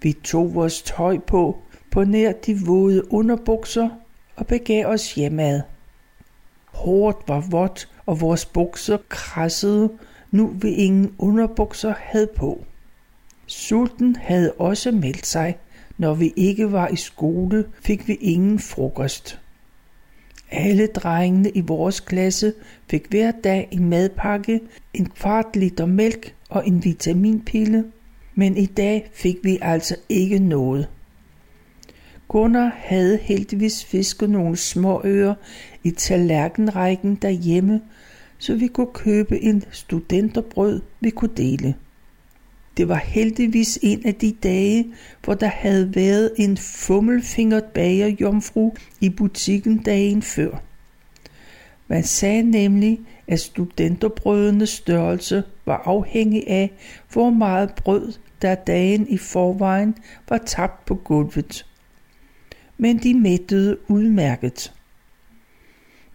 Vi 0.02 0.14
tog 0.14 0.54
vores 0.54 0.82
tøj 0.82 1.18
på, 1.18 1.58
på 1.92 2.04
nær 2.04 2.32
de 2.32 2.60
våde 2.66 3.14
underbukser 3.14 3.90
og 4.36 4.48
begav 4.48 4.86
os 4.86 5.16
hjemad. 5.16 5.62
Hårdt 6.80 7.18
var 7.28 7.40
vådt, 7.40 7.90
og 8.06 8.22
vores 8.22 8.46
bukser 8.46 8.98
krassede, 9.10 9.90
nu 10.32 10.48
vi 10.62 10.70
ingen 10.70 11.16
underbukser 11.18 11.94
havde 11.98 12.28
på. 12.36 12.64
Sulten 13.48 14.16
havde 14.16 14.52
også 14.52 14.92
meldt 14.92 15.26
sig. 15.26 15.58
Når 15.98 16.14
vi 16.14 16.34
ikke 16.36 16.72
var 16.72 16.88
i 16.88 16.96
skole, 16.96 17.66
fik 17.82 18.08
vi 18.08 18.14
ingen 18.14 18.60
frokost. 18.60 19.40
Alle 20.52 20.88
drengene 20.88 21.50
i 21.50 21.62
vores 21.62 22.00
klasse 22.00 22.54
fik 22.90 23.08
hver 23.10 23.32
dag 23.32 23.68
en 23.72 23.90
madpakke, 23.90 24.60
en 24.94 25.10
kvart 25.10 25.56
liter 25.56 25.86
mælk 25.86 26.36
og 26.50 26.68
en 26.68 26.84
vitaminpille, 26.84 27.86
men 28.36 28.58
i 28.58 28.66
dag 28.66 29.10
fik 29.14 29.38
vi 29.44 29.60
altså 29.62 29.96
ikke 30.10 30.40
noget. 30.40 30.88
Gunnar 32.28 32.72
havde 32.76 33.18
heldigvis 33.18 33.86
fisket 33.86 34.30
nogle 34.30 34.58
små 34.58 35.02
ører 35.06 35.36
i 35.84 35.92
tallerkenrækken 35.92 37.16
derhjemme, 37.16 37.82
så 38.38 38.56
vi 38.56 38.68
kunne 38.68 38.94
købe 38.94 39.44
en 39.44 39.64
studenterbrød, 39.72 40.82
vi 41.00 41.10
kunne 41.10 41.36
dele. 41.38 41.76
Det 42.78 42.88
var 42.88 42.96
heldigvis 42.96 43.80
en 43.82 44.06
af 44.06 44.16
de 44.16 44.32
dage, 44.44 44.94
hvor 45.24 45.34
der 45.34 45.48
havde 45.48 45.96
været 45.96 46.32
en 46.38 46.58
fummelfingret 46.58 47.64
bagerjomfru 47.64 48.72
i 49.02 49.10
butikken 49.10 49.78
dagen 49.78 50.22
før. 50.22 50.62
Man 51.88 52.04
sagde 52.04 52.44
nemlig, 52.44 53.00
at 53.28 53.40
studenterbrødenes 53.40 54.70
størrelse 54.70 55.44
var 55.66 55.82
afhængig 55.86 56.48
af, 56.48 56.72
hvor 57.14 57.30
meget 57.30 57.76
brød 57.76 58.14
der 58.42 58.56
dagen 58.56 59.08
i 59.08 59.18
forvejen 59.18 59.96
var 60.30 60.38
tabt 60.38 60.86
på 60.86 60.96
gulvet. 60.96 61.66
Men 62.78 62.98
de 62.98 63.14
mættede 63.14 63.78
udmærket. 63.88 64.74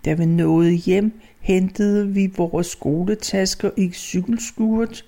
Da 0.04 0.12
vi 0.12 0.26
nåede 0.26 0.72
hjem, 0.72 1.20
hentede 1.40 2.08
vi 2.08 2.32
vores 2.36 2.66
skoletasker 2.66 3.70
i 3.76 3.90
cykelskuret. 3.92 5.04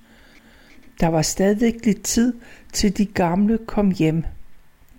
Der 1.01 1.07
var 1.07 1.23
stadig 1.23 1.75
lidt 1.85 2.03
tid, 2.03 2.35
til 2.73 2.99
de 2.99 3.07
gamle 3.07 3.59
kom 3.67 3.91
hjem. 3.91 4.25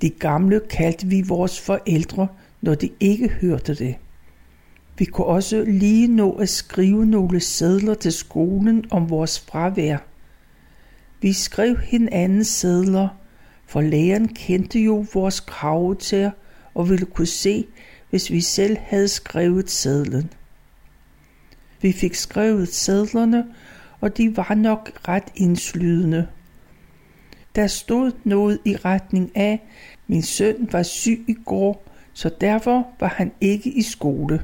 De 0.02 0.10
gamle 0.10 0.62
kaldte 0.70 1.08
vi 1.08 1.22
vores 1.22 1.62
forældre, 1.62 2.28
når 2.62 2.76
de 2.76 2.90
ikke 3.00 3.30
hørte 3.30 3.76
det. 3.76 3.96
Vi 4.98 5.06
kunne 5.06 5.28
også 5.28 5.64
lige 5.68 6.08
nå 6.08 6.32
at 6.32 6.50
skrive 6.50 7.06
nogle 7.06 7.40
sædler 7.40 7.94
til 7.94 8.12
skolen 8.12 8.86
om 8.90 9.10
vores 9.10 9.40
fravær. 9.40 9.98
Vi 11.22 11.34
skrev 11.34 11.78
hinanden 11.78 12.44
sædler, 12.44 13.08
for 13.66 13.82
læreren 13.82 14.28
kendte 14.28 14.80
jo 14.80 15.06
vores 15.14 15.40
krav 15.40 15.96
til 15.96 16.32
og 16.74 16.90
ville 16.90 17.06
kunne 17.06 17.28
se, 17.28 17.66
hvis 18.10 18.32
vi 18.32 18.42
selv 18.42 18.78
havde 18.82 19.08
skrevet 19.08 19.70
sædlen. 19.70 20.34
Vi 21.82 21.92
fik 21.92 22.16
skrevet 22.16 22.74
sædlerne, 22.74 23.46
og 24.02 24.18
de 24.18 24.38
var 24.38 24.54
nok 24.54 24.92
ret 25.08 25.32
indslydende. 25.36 26.28
Der 27.56 27.68
stod 27.68 28.12
noget 28.24 28.60
i 28.66 28.76
retning 28.76 29.32
af, 29.36 29.62
min 30.08 30.22
søn 30.22 30.68
var 30.72 30.84
syg 30.84 31.26
i 31.28 31.36
går, 31.46 31.84
så 32.14 32.30
derfor 32.42 32.88
var 33.00 33.08
han 33.08 33.32
ikke 33.42 33.70
i 33.70 33.82
skole. 33.82 34.44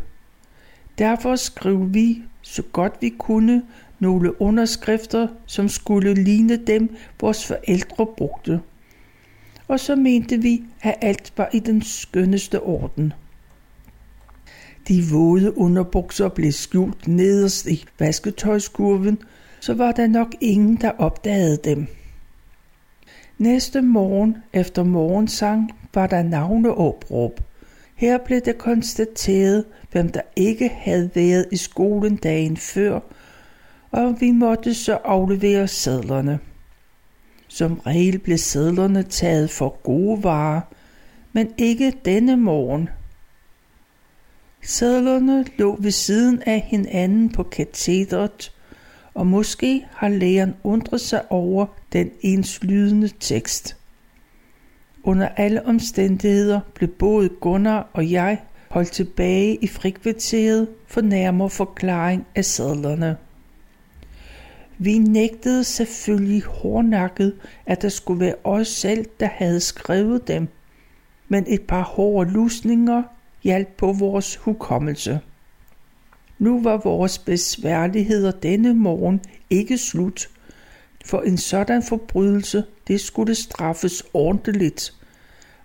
Derfor 0.97 1.35
skrev 1.35 1.93
vi, 1.93 2.23
så 2.41 2.61
godt 2.61 2.93
vi 3.01 3.09
kunne, 3.09 3.63
nogle 3.99 4.41
underskrifter, 4.41 5.27
som 5.45 5.69
skulle 5.69 6.13
ligne 6.13 6.55
dem, 6.55 6.95
vores 7.21 7.47
forældre 7.47 8.05
brugte. 8.05 8.61
Og 9.67 9.79
så 9.79 9.95
mente 9.95 10.37
vi, 10.37 10.63
at 10.81 10.95
alt 11.01 11.33
var 11.37 11.49
i 11.53 11.59
den 11.59 11.81
skønneste 11.81 12.61
orden. 12.61 13.13
De 14.87 15.03
våde 15.11 15.57
underbukser 15.57 16.29
blev 16.29 16.51
skjult 16.51 17.07
nederst 17.07 17.67
i 17.67 17.85
vasketøjskurven, 17.99 19.19
så 19.59 19.73
var 19.73 19.91
der 19.91 20.07
nok 20.07 20.35
ingen, 20.41 20.75
der 20.75 20.91
opdagede 20.97 21.57
dem. 21.63 21.87
Næste 23.37 23.81
morgen 23.81 24.37
efter 24.53 24.83
morgensang 24.83 25.71
var 25.93 26.07
der 26.07 26.23
navneopråb. 26.23 27.39
Her 27.95 28.17
blev 28.17 28.41
det 28.41 28.57
konstateret, 28.57 29.65
hvem 29.91 30.09
der 30.09 30.21
ikke 30.35 30.69
havde 30.69 31.09
været 31.15 31.45
i 31.51 31.57
skolen 31.57 32.15
dagen 32.15 32.57
før, 32.57 32.99
og 33.91 34.21
vi 34.21 34.31
måtte 34.31 34.73
så 34.73 34.93
aflevere 34.93 35.67
sædlerne. 35.67 36.39
Som 37.47 37.79
regel 37.79 38.19
blev 38.19 38.37
sædlerne 38.37 39.03
taget 39.03 39.49
for 39.49 39.79
gode 39.83 40.23
varer, 40.23 40.61
men 41.33 41.51
ikke 41.57 41.93
denne 42.05 42.37
morgen– 42.37 42.89
Sædlerne 44.65 45.45
lå 45.57 45.77
ved 45.79 45.91
siden 45.91 46.41
af 46.45 46.61
hinanden 46.61 47.29
på 47.29 47.43
katedret, 47.43 48.51
og 49.13 49.27
måske 49.27 49.85
har 49.91 50.09
lægeren 50.09 50.53
undret 50.63 51.01
sig 51.01 51.31
over 51.31 51.65
den 51.93 52.11
enslydende 52.21 53.09
tekst. 53.19 53.77
Under 55.03 55.27
alle 55.27 55.65
omstændigheder 55.65 56.59
blev 56.73 56.89
både 56.89 57.29
Gunnar 57.29 57.89
og 57.93 58.11
jeg 58.11 58.41
holdt 58.69 58.91
tilbage 58.91 59.55
i 59.61 59.67
frikvarteret 59.67 60.67
for 60.87 61.01
nærmere 61.01 61.49
forklaring 61.49 62.25
af 62.35 62.45
sædlerne. 62.45 63.17
Vi 64.77 64.97
nægtede 64.97 65.63
selvfølgelig 65.63 66.43
hårdnakket, 66.43 67.35
at 67.65 67.81
der 67.81 67.89
skulle 67.89 68.19
være 68.19 68.35
os 68.43 68.67
selv, 68.67 69.05
der 69.19 69.29
havde 69.31 69.59
skrevet 69.59 70.27
dem, 70.27 70.47
men 71.27 71.45
et 71.47 71.61
par 71.61 71.83
hårde 71.83 72.31
lusninger 72.31 73.03
hjalp 73.43 73.67
på 73.77 73.91
vores 73.91 74.35
hukommelse. 74.35 75.19
Nu 76.39 76.63
var 76.63 76.77
vores 76.77 77.17
besværligheder 77.17 78.31
denne 78.31 78.73
morgen 78.73 79.21
ikke 79.49 79.77
slut, 79.77 80.29
for 81.05 81.21
en 81.21 81.37
sådan 81.37 81.83
forbrydelse, 81.83 82.63
det 82.87 83.01
skulle 83.01 83.35
straffes 83.35 84.03
ordentligt. 84.13 84.93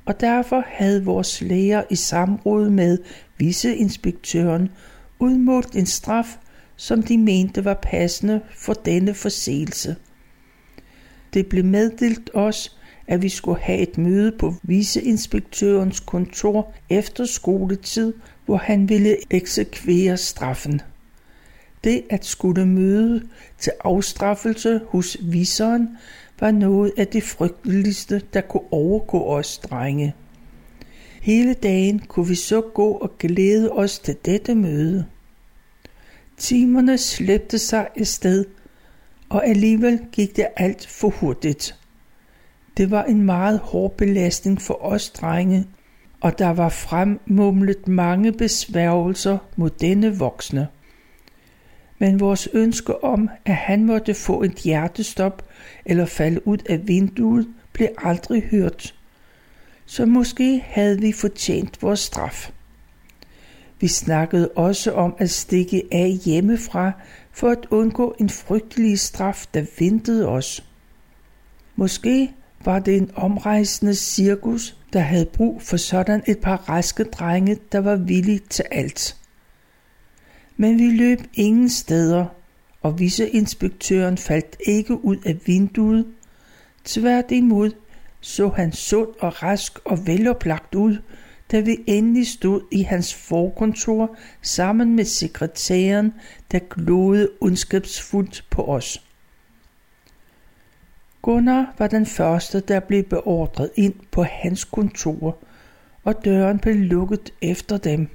Og 0.04 0.20
derfor 0.20 0.64
havde 0.66 1.04
vores 1.04 1.40
læger 1.40 1.82
i 1.90 1.96
samråd 1.96 2.70
med 2.70 2.98
viceinspektøren 3.38 4.70
udmålt 5.18 5.76
en 5.76 5.86
straf, 5.86 6.38
som 6.76 7.02
de 7.02 7.18
mente 7.18 7.64
var 7.64 7.78
passende 7.82 8.40
for 8.56 8.72
denne 8.72 9.14
forseelse. 9.14 9.96
Det 11.34 11.46
blev 11.46 11.64
meddelt 11.64 12.30
os, 12.34 12.77
at 13.08 13.22
vi 13.22 13.28
skulle 13.28 13.60
have 13.60 13.78
et 13.78 13.98
møde 13.98 14.32
på 14.32 14.54
viceinspektørens 14.62 16.00
kontor 16.00 16.72
efter 16.90 17.24
skoletid, 17.24 18.14
hvor 18.46 18.56
han 18.56 18.88
ville 18.88 19.16
eksekvere 19.30 20.16
straffen. 20.16 20.80
Det 21.84 22.02
at 22.10 22.24
skulle 22.24 22.66
møde 22.66 23.22
til 23.58 23.72
afstraffelse 23.84 24.80
hos 24.88 25.16
viseren 25.22 25.88
var 26.40 26.50
noget 26.50 26.92
af 26.96 27.06
det 27.06 27.22
frygteligste, 27.22 28.22
der 28.34 28.40
kunne 28.40 28.72
overgå 28.72 29.24
os 29.24 29.58
drenge. 29.58 30.14
Hele 31.20 31.54
dagen 31.54 31.98
kunne 31.98 32.28
vi 32.28 32.34
så 32.34 32.60
gå 32.60 32.90
og 32.90 33.18
glæde 33.18 33.72
os 33.72 33.98
til 33.98 34.16
dette 34.24 34.54
møde. 34.54 35.06
Timerne 36.36 36.98
slæbte 36.98 37.58
sig 37.58 37.88
afsted, 37.96 38.04
sted, 38.04 38.44
og 39.28 39.46
alligevel 39.46 40.00
gik 40.12 40.36
det 40.36 40.46
alt 40.56 40.86
for 40.86 41.08
hurtigt. 41.08 41.77
Det 42.78 42.90
var 42.90 43.04
en 43.04 43.22
meget 43.22 43.58
hård 43.58 43.96
belastning 43.96 44.62
for 44.62 44.84
os 44.84 45.10
drenge, 45.10 45.66
og 46.20 46.38
der 46.38 46.48
var 46.48 46.68
fremmumlet 46.68 47.88
mange 47.88 48.32
besværgelser 48.32 49.38
mod 49.56 49.70
denne 49.70 50.18
voksne. 50.18 50.68
Men 51.98 52.20
vores 52.20 52.48
ønske 52.52 53.04
om, 53.04 53.30
at 53.44 53.54
han 53.54 53.84
måtte 53.84 54.14
få 54.14 54.42
et 54.42 54.54
hjertestop 54.54 55.48
eller 55.84 56.06
falde 56.06 56.46
ud 56.46 56.58
af 56.68 56.88
vinduet, 56.88 57.48
blev 57.72 57.88
aldrig 57.98 58.42
hørt. 58.42 58.94
Så 59.86 60.06
måske 60.06 60.64
havde 60.66 61.00
vi 61.00 61.12
fortjent 61.12 61.82
vores 61.82 62.00
straf. 62.00 62.50
Vi 63.80 63.88
snakkede 63.88 64.48
også 64.56 64.92
om 64.92 65.14
at 65.18 65.30
stikke 65.30 65.82
af 65.92 66.18
hjemmefra 66.24 66.92
for 67.32 67.50
at 67.50 67.66
undgå 67.70 68.14
en 68.20 68.30
frygtelig 68.30 68.98
straf, 68.98 69.46
der 69.54 69.64
ventede 69.78 70.28
os. 70.28 70.64
Måske 71.76 72.34
var 72.64 72.78
det 72.78 72.96
en 72.96 73.10
omrejsende 73.14 73.94
cirkus, 73.94 74.76
der 74.92 75.00
havde 75.00 75.26
brug 75.26 75.62
for 75.62 75.76
sådan 75.76 76.22
et 76.26 76.38
par 76.38 76.56
raske 76.56 77.04
drenge, 77.04 77.58
der 77.72 77.78
var 77.78 77.96
villige 77.96 78.40
til 78.50 78.64
alt. 78.70 79.16
Men 80.56 80.78
vi 80.78 80.90
løb 80.90 81.18
ingen 81.34 81.70
steder, 81.70 82.26
og 82.82 82.98
viceinspektøren 82.98 84.18
faldt 84.18 84.56
ikke 84.66 85.04
ud 85.04 85.16
af 85.26 85.36
vinduet. 85.46 86.06
Tværtimod 86.84 87.70
så 88.20 88.48
han 88.48 88.72
sund 88.72 89.08
og 89.20 89.42
rask 89.42 89.78
og 89.84 90.06
veloplagt 90.06 90.74
ud, 90.74 90.96
da 91.52 91.60
vi 91.60 91.76
endelig 91.86 92.26
stod 92.26 92.60
i 92.72 92.82
hans 92.82 93.14
forkontor 93.14 94.16
sammen 94.42 94.96
med 94.96 95.04
sekretæren, 95.04 96.14
der 96.52 96.58
glodede 96.58 97.30
ondskabsfuldt 97.40 98.44
på 98.50 98.62
os. 98.64 99.07
Gunnar 101.22 101.74
var 101.78 101.86
den 101.86 102.06
første, 102.06 102.60
der 102.60 102.80
blev 102.80 103.02
beordret 103.02 103.70
ind 103.76 103.94
på 104.10 104.22
hans 104.22 104.64
kontor, 104.64 105.38
og 106.04 106.24
døren 106.24 106.58
blev 106.58 106.74
lukket 106.74 107.32
efter 107.42 107.78
dem. 107.78 108.08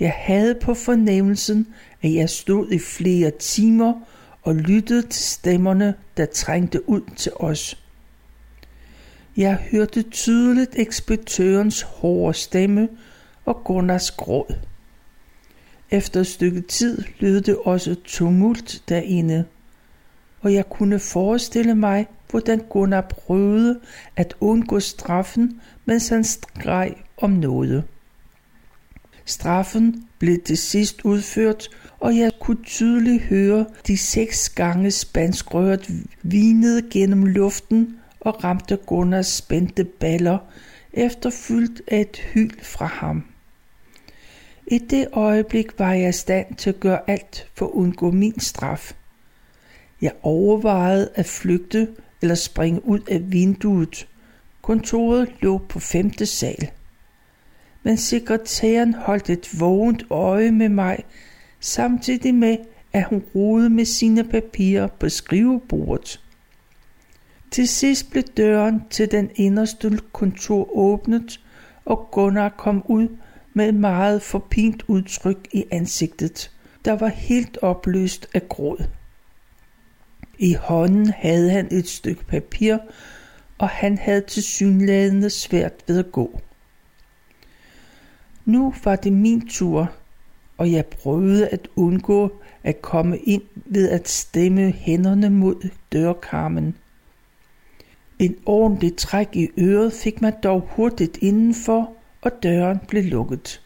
Jeg 0.00 0.12
havde 0.16 0.54
på 0.54 0.74
fornemmelsen, 0.74 1.66
at 2.02 2.14
jeg 2.14 2.30
stod 2.30 2.70
i 2.70 2.78
flere 2.78 3.30
timer 3.30 3.94
og 4.42 4.54
lyttede 4.54 5.02
til 5.02 5.24
stemmerne, 5.24 5.94
der 6.16 6.26
trængte 6.26 6.88
ud 6.88 7.00
til 7.16 7.32
os. 7.36 7.84
Jeg 9.36 9.54
hørte 9.54 10.02
tydeligt 10.02 10.70
ekspeditørens 10.76 11.82
hårde 11.82 12.34
stemme 12.34 12.88
og 13.44 13.64
Gunnars 13.64 14.10
gråd. 14.10 14.54
Efter 15.90 16.20
et 16.20 16.26
stykke 16.26 16.60
tid 16.60 17.02
lød 17.18 17.40
det 17.40 17.56
også 17.56 17.96
tumult 18.04 18.82
derinde, 18.88 19.44
og 20.40 20.54
jeg 20.54 20.68
kunne 20.68 20.98
forestille 20.98 21.74
mig, 21.74 22.06
hvordan 22.30 22.58
Gunnar 22.58 23.00
prøvede 23.00 23.80
at 24.16 24.34
undgå 24.40 24.80
straffen, 24.80 25.60
mens 25.84 26.08
han 26.08 26.24
skreg 26.24 26.94
om 27.16 27.30
noget. 27.30 27.84
Straffen 29.24 30.04
blev 30.18 30.42
til 30.42 30.58
sidst 30.58 31.00
udført, 31.04 31.68
og 32.00 32.16
jeg 32.16 32.32
kunne 32.40 32.64
tydeligt 32.64 33.22
høre 33.22 33.66
de 33.86 33.96
seks 33.96 34.48
gange 34.48 34.90
spanskrøret 34.90 35.90
vinede 36.22 36.90
gennem 36.90 37.26
luften 37.26 37.96
og 38.20 38.44
ramte 38.44 38.76
Gunnars 38.76 39.26
spændte 39.26 39.84
baller, 39.84 40.38
efterfyldt 40.92 41.82
af 41.88 42.00
et 42.00 42.16
hyl 42.16 42.52
fra 42.62 42.86
ham. 42.86 43.24
I 44.66 44.78
det 44.78 45.08
øjeblik 45.12 45.78
var 45.78 45.92
jeg 45.92 46.08
i 46.08 46.12
stand 46.12 46.54
til 46.54 46.70
at 46.70 46.80
gøre 46.80 47.10
alt 47.10 47.48
for 47.54 47.66
at 47.66 47.70
undgå 47.70 48.10
min 48.10 48.40
straf. 48.40 48.92
Jeg 50.02 50.12
overvejede 50.22 51.10
at 51.14 51.26
flygte 51.26 51.88
eller 52.22 52.34
springe 52.34 52.84
ud 52.84 53.00
af 53.10 53.32
vinduet. 53.32 54.08
Kontoret 54.62 55.28
lå 55.40 55.58
på 55.58 55.80
femte 55.80 56.26
sal. 56.26 56.70
Men 57.82 57.96
sekretæren 57.96 58.94
holdt 58.94 59.30
et 59.30 59.60
vågent 59.60 60.04
øje 60.10 60.50
med 60.50 60.68
mig, 60.68 61.04
samtidig 61.60 62.34
med, 62.34 62.56
at 62.92 63.04
hun 63.04 63.24
rode 63.34 63.70
med 63.70 63.84
sine 63.84 64.24
papirer 64.24 64.86
på 64.86 65.08
skrivebordet. 65.08 66.20
Til 67.50 67.68
sidst 67.68 68.10
blev 68.10 68.22
døren 68.22 68.82
til 68.90 69.10
den 69.10 69.30
inderste 69.34 69.98
kontor 70.12 70.76
åbnet, 70.76 71.40
og 71.84 72.08
Gunnar 72.12 72.48
kom 72.48 72.82
ud 72.88 73.08
med 73.54 73.68
et 73.68 73.74
meget 73.74 74.22
forpint 74.22 74.82
udtryk 74.88 75.48
i 75.52 75.64
ansigtet, 75.70 76.50
der 76.84 76.92
var 76.92 77.08
helt 77.08 77.58
opløst 77.62 78.28
af 78.34 78.48
gråd. 78.48 78.86
I 80.42 80.54
hånden 80.54 81.10
havde 81.10 81.50
han 81.50 81.68
et 81.70 81.88
stykke 81.88 82.24
papir, 82.24 82.78
og 83.58 83.68
han 83.68 83.98
havde 83.98 84.20
til 84.20 84.42
synlædende 84.42 85.30
svært 85.30 85.72
ved 85.86 85.98
at 85.98 86.12
gå. 86.12 86.40
Nu 88.44 88.74
var 88.84 88.96
det 88.96 89.12
min 89.12 89.48
tur, 89.48 89.92
og 90.56 90.72
jeg 90.72 90.86
prøvede 90.86 91.48
at 91.48 91.68
undgå 91.76 92.32
at 92.64 92.82
komme 92.82 93.18
ind 93.18 93.42
ved 93.54 93.88
at 93.88 94.08
stemme 94.08 94.70
hænderne 94.70 95.30
mod 95.30 95.68
dørkarmen. 95.92 96.74
En 98.18 98.36
ordentlig 98.46 98.96
træk 98.96 99.28
i 99.32 99.48
øret 99.58 99.92
fik 99.92 100.22
man 100.22 100.34
dog 100.42 100.68
hurtigt 100.70 101.18
indenfor, 101.22 101.92
og 102.22 102.30
døren 102.42 102.78
blev 102.88 103.04
lukket. 103.04 103.62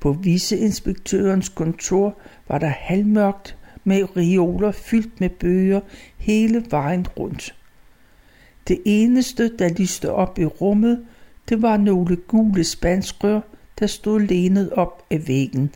På 0.00 0.12
viceinspektørens 0.12 1.48
kontor 1.48 2.18
var 2.48 2.58
der 2.58 2.68
halvmørkt 2.68 3.56
med 3.84 4.16
reoler 4.16 4.72
fyldt 4.72 5.20
med 5.20 5.28
bøger 5.28 5.80
hele 6.16 6.64
vejen 6.70 7.06
rundt. 7.06 7.54
Det 8.68 8.82
eneste, 8.84 9.56
der 9.58 9.68
lyste 9.68 10.12
op 10.12 10.38
i 10.38 10.44
rummet, 10.44 11.06
det 11.48 11.62
var 11.62 11.76
nogle 11.76 12.16
gule 12.16 12.64
spanskrør, 12.64 13.40
der 13.78 13.86
stod 13.86 14.20
lænet 14.20 14.70
op 14.70 15.06
af 15.10 15.28
væggen. 15.28 15.74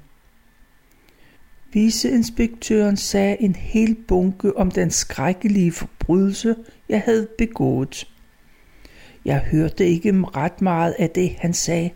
Viceinspektøren 1.72 2.96
sagde 2.96 3.36
en 3.40 3.54
hel 3.54 3.94
bunke 3.94 4.56
om 4.56 4.70
den 4.70 4.90
skrækkelige 4.90 5.72
forbrydelse, 5.72 6.56
jeg 6.88 7.00
havde 7.00 7.28
begået. 7.38 8.08
Jeg 9.24 9.38
hørte 9.38 9.86
ikke 9.86 10.12
ret 10.36 10.62
meget 10.62 10.94
af 10.98 11.10
det, 11.10 11.36
han 11.38 11.54
sagde. 11.54 11.90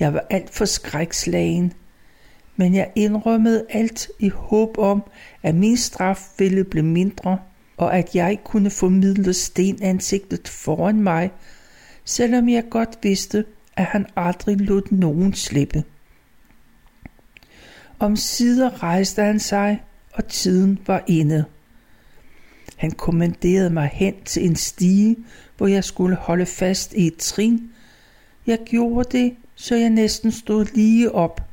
Jeg 0.00 0.14
var 0.14 0.26
alt 0.30 0.50
for 0.50 0.64
skrækslagen. 0.64 1.72
Men 2.60 2.74
jeg 2.74 2.90
indrømmede 2.94 3.66
alt 3.70 4.08
i 4.18 4.28
håb 4.28 4.78
om, 4.78 5.02
at 5.42 5.54
min 5.54 5.76
straf 5.76 6.28
ville 6.38 6.64
blive 6.64 6.84
mindre, 6.84 7.38
og 7.76 7.98
at 7.98 8.14
jeg 8.14 8.38
kunne 8.44 8.70
formidle 8.70 9.34
stenansigtet 9.34 10.48
foran 10.48 11.02
mig, 11.02 11.30
selvom 12.04 12.48
jeg 12.48 12.64
godt 12.70 12.98
vidste, 13.02 13.44
at 13.76 13.84
han 13.84 14.06
aldrig 14.16 14.60
lod 14.60 14.82
nogen 14.90 15.34
slippe. 15.34 15.84
Om 17.98 18.16
sider 18.16 18.82
rejste 18.82 19.22
han 19.22 19.40
sig, 19.40 19.82
og 20.12 20.28
tiden 20.28 20.78
var 20.86 21.04
inde. 21.06 21.44
Han 22.76 22.90
kommanderede 22.90 23.70
mig 23.70 23.90
hen 23.92 24.14
til 24.24 24.46
en 24.46 24.56
stige, 24.56 25.16
hvor 25.56 25.66
jeg 25.66 25.84
skulle 25.84 26.16
holde 26.16 26.46
fast 26.46 26.92
i 26.92 27.06
et 27.06 27.16
trin. 27.16 27.70
Jeg 28.46 28.58
gjorde 28.66 29.18
det, 29.18 29.36
så 29.54 29.76
jeg 29.76 29.90
næsten 29.90 30.32
stod 30.32 30.66
lige 30.74 31.14
op, 31.14 31.47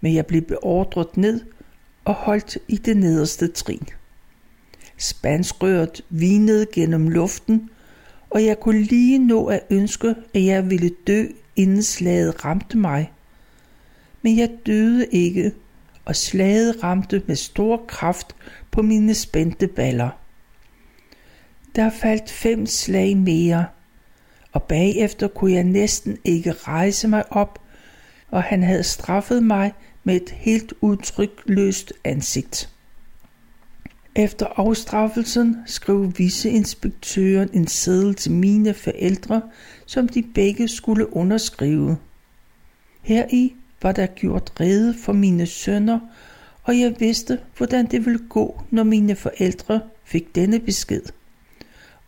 men 0.00 0.14
jeg 0.14 0.26
blev 0.26 0.42
beordret 0.42 1.16
ned 1.16 1.40
og 2.04 2.14
holdt 2.14 2.58
i 2.68 2.76
det 2.76 2.96
nederste 2.96 3.48
trin. 3.48 3.88
Spanskrøret 4.98 6.04
vinede 6.10 6.66
gennem 6.72 7.08
luften, 7.08 7.70
og 8.30 8.44
jeg 8.44 8.60
kunne 8.60 8.82
lige 8.82 9.18
nå 9.18 9.46
at 9.46 9.60
ønske, 9.70 10.14
at 10.34 10.44
jeg 10.44 10.70
ville 10.70 10.90
dø, 11.06 11.26
inden 11.56 11.82
slaget 11.82 12.44
ramte 12.44 12.78
mig. 12.78 13.12
Men 14.22 14.38
jeg 14.38 14.50
døde 14.66 15.06
ikke, 15.06 15.52
og 16.04 16.16
slaget 16.16 16.82
ramte 16.82 17.22
med 17.26 17.36
stor 17.36 17.84
kraft 17.88 18.36
på 18.70 18.82
mine 18.82 19.14
spændte 19.14 19.66
baller. 19.66 20.10
Der 21.76 21.90
faldt 21.90 22.30
fem 22.30 22.66
slag 22.66 23.16
mere, 23.16 23.66
og 24.52 24.62
bagefter 24.62 25.28
kunne 25.28 25.52
jeg 25.52 25.64
næsten 25.64 26.18
ikke 26.24 26.52
rejse 26.52 27.08
mig 27.08 27.32
op, 27.32 27.58
og 28.30 28.42
han 28.42 28.62
havde 28.62 28.82
straffet 28.82 29.42
mig 29.42 29.72
med 30.04 30.16
et 30.16 30.30
helt 30.30 30.72
udtrykløst 30.80 31.92
ansigt. 32.04 32.70
Efter 34.16 34.46
afstraffelsen 34.46 35.56
skrev 35.66 36.12
viceinspektøren 36.16 37.50
en 37.52 37.66
seddel 37.66 38.14
til 38.14 38.32
mine 38.32 38.74
forældre, 38.74 39.42
som 39.86 40.08
de 40.08 40.22
begge 40.22 40.68
skulle 40.68 41.16
underskrive. 41.16 41.96
Heri 43.02 43.54
var 43.82 43.92
der 43.92 44.06
gjort 44.06 44.52
rede 44.60 44.94
for 44.94 45.12
mine 45.12 45.46
sønner, 45.46 46.00
og 46.62 46.78
jeg 46.78 46.94
vidste, 46.98 47.38
hvordan 47.56 47.86
det 47.86 48.06
ville 48.06 48.28
gå, 48.28 48.62
når 48.70 48.82
mine 48.82 49.16
forældre 49.16 49.80
fik 50.04 50.34
denne 50.34 50.60
besked. 50.60 51.02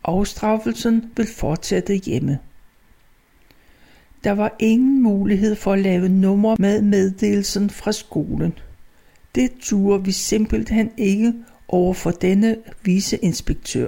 Afstraffelsen 0.03 1.11
vil 1.15 1.27
fortsætte 1.27 1.95
hjemme. 1.95 2.39
Der 4.23 4.31
var 4.31 4.55
ingen 4.59 5.03
mulighed 5.03 5.55
for 5.55 5.73
at 5.73 5.79
lave 5.79 6.09
nummer 6.09 6.55
med 6.59 6.81
meddelelsen 6.81 7.69
fra 7.69 7.91
skolen. 7.91 8.53
Det 9.35 9.51
turde 9.59 10.05
vi 10.05 10.11
simpelthen 10.11 10.91
ikke 10.97 11.33
over 11.67 11.93
for 11.93 12.11
denne 12.11 12.57
viceinspektør. 12.83 13.87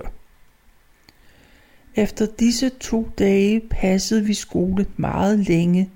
Efter 1.95 2.25
disse 2.25 2.69
to 2.69 3.09
dage 3.19 3.61
passede 3.69 4.25
vi 4.25 4.33
skole 4.33 4.85
meget 4.97 5.39
længe, 5.39 5.89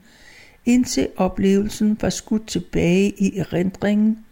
indtil 0.66 1.08
oplevelsen 1.18 1.98
var 2.02 2.10
skudt 2.10 2.48
tilbage 2.48 3.14
i 3.18 3.38
erindringen, 3.38 4.26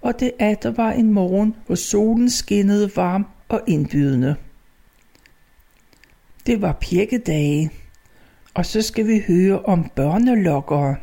og 0.00 0.20
det 0.20 0.32
atter 0.38 0.70
var 0.70 0.92
en 0.92 1.12
morgen, 1.12 1.54
hvor 1.66 1.74
solen 1.74 2.30
skinnede 2.30 2.90
varm 2.96 3.26
og 3.48 3.62
indbydende. 3.66 4.36
Det 6.46 6.62
var 6.62 6.72
pirkedage, 6.72 7.70
og 8.56 8.66
så 8.66 8.82
skal 8.82 9.06
vi 9.06 9.24
høre 9.28 9.62
om 9.62 9.90
børnelokkere. 9.94 10.96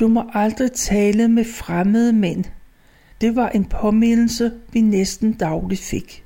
Du 0.00 0.08
må 0.08 0.30
aldrig 0.34 0.72
tale 0.72 1.28
med 1.28 1.44
fremmede 1.44 2.12
mænd. 2.12 2.44
Det 3.20 3.36
var 3.36 3.48
en 3.48 3.64
påmindelse, 3.64 4.52
vi 4.72 4.80
næsten 4.80 5.32
dagligt 5.32 5.80
fik. 5.80 6.24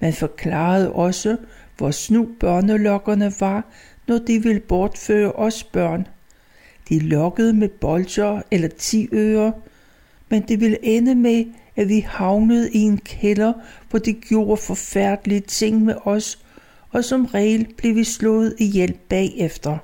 Man 0.00 0.12
forklarede 0.12 0.92
også, 0.92 1.36
hvor 1.76 1.90
snu 1.90 2.28
børnelokkerne 2.40 3.32
var, 3.40 3.64
når 4.08 4.18
de 4.18 4.42
ville 4.42 4.60
bortføre 4.60 5.32
os 5.32 5.64
børn. 5.64 6.06
De 6.88 6.98
lokkede 6.98 7.52
med 7.52 7.68
bolcher 7.68 8.42
eller 8.50 8.68
ti 8.68 9.08
øre, 9.12 9.52
men 10.28 10.42
det 10.42 10.60
ville 10.60 10.84
ende 10.84 11.14
med, 11.14 11.44
at 11.76 11.88
vi 11.88 12.00
havnede 12.00 12.72
i 12.72 12.78
en 12.78 12.98
kælder, 12.98 13.52
hvor 13.90 13.98
de 13.98 14.12
gjorde 14.12 14.56
forfærdelige 14.56 15.40
ting 15.40 15.82
med 15.82 15.94
os, 16.04 16.43
og 16.94 17.04
som 17.04 17.26
regel 17.26 17.74
blev 17.76 17.96
vi 17.96 18.04
slået 18.04 18.54
ihjel 18.58 18.98
bagefter. 19.08 19.78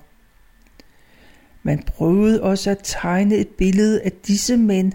Man 1.62 1.83
prøvede 1.83 2.42
også 2.42 2.70
at 2.70 2.81
tegne 2.83 3.35
et 3.35 3.49
billede 3.49 4.03
af 4.03 4.12
disse 4.12 4.57
mænd. 4.57 4.92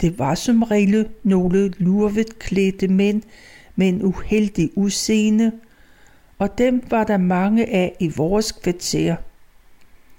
Det 0.00 0.18
var 0.18 0.34
som 0.34 0.62
regel 0.62 1.08
nogle 1.22 1.72
lurvet 1.78 2.38
klædte 2.38 2.88
mænd 2.88 3.22
med 3.76 3.88
en 3.88 4.02
uheldig 4.02 4.70
udseende, 4.76 5.52
og 6.38 6.58
dem 6.58 6.82
var 6.90 7.04
der 7.04 7.16
mange 7.16 7.66
af 7.66 7.96
i 8.00 8.08
vores 8.08 8.52
kvarter. 8.52 9.16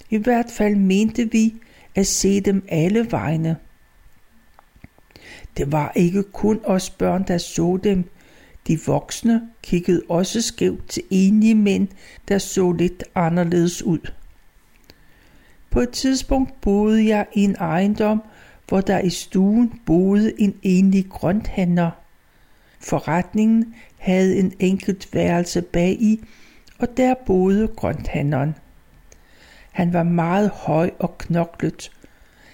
I 0.09 0.17
hvert 0.17 0.51
fald 0.57 0.75
mente 0.75 1.31
vi 1.31 1.53
at 1.95 2.07
se 2.07 2.39
dem 2.39 2.65
alle 2.69 3.11
vegne. 3.11 3.57
Det 5.57 5.71
var 5.71 5.91
ikke 5.95 6.23
kun 6.23 6.59
os 6.63 6.89
børn, 6.89 7.23
der 7.27 7.37
så 7.37 7.79
dem. 7.83 8.09
De 8.67 8.79
voksne 8.85 9.41
kiggede 9.63 10.01
også 10.09 10.41
skævt 10.41 10.89
til 10.89 11.03
enige 11.09 11.55
mænd, 11.55 11.87
der 12.27 12.37
så 12.37 12.71
lidt 12.71 13.03
anderledes 13.15 13.83
ud. 13.83 14.11
På 15.69 15.79
et 15.79 15.89
tidspunkt 15.89 16.61
boede 16.61 17.07
jeg 17.07 17.25
i 17.33 17.43
en 17.43 17.55
ejendom, 17.59 18.21
hvor 18.67 18.81
der 18.81 18.99
i 18.99 19.09
stuen 19.09 19.79
boede 19.85 20.41
en 20.41 20.55
enlig 20.63 21.09
grønthandler. 21.09 21.91
Forretningen 22.79 23.75
havde 23.97 24.39
en 24.39 24.53
enkelt 24.59 25.13
værelse 25.13 25.61
bag 25.61 25.91
i, 25.91 26.23
og 26.79 26.97
der 26.97 27.13
boede 27.25 27.67
grønthandleren. 27.67 28.55
Han 29.71 29.93
var 29.93 30.03
meget 30.03 30.49
høj 30.49 30.91
og 30.99 31.17
knoklet. 31.17 31.91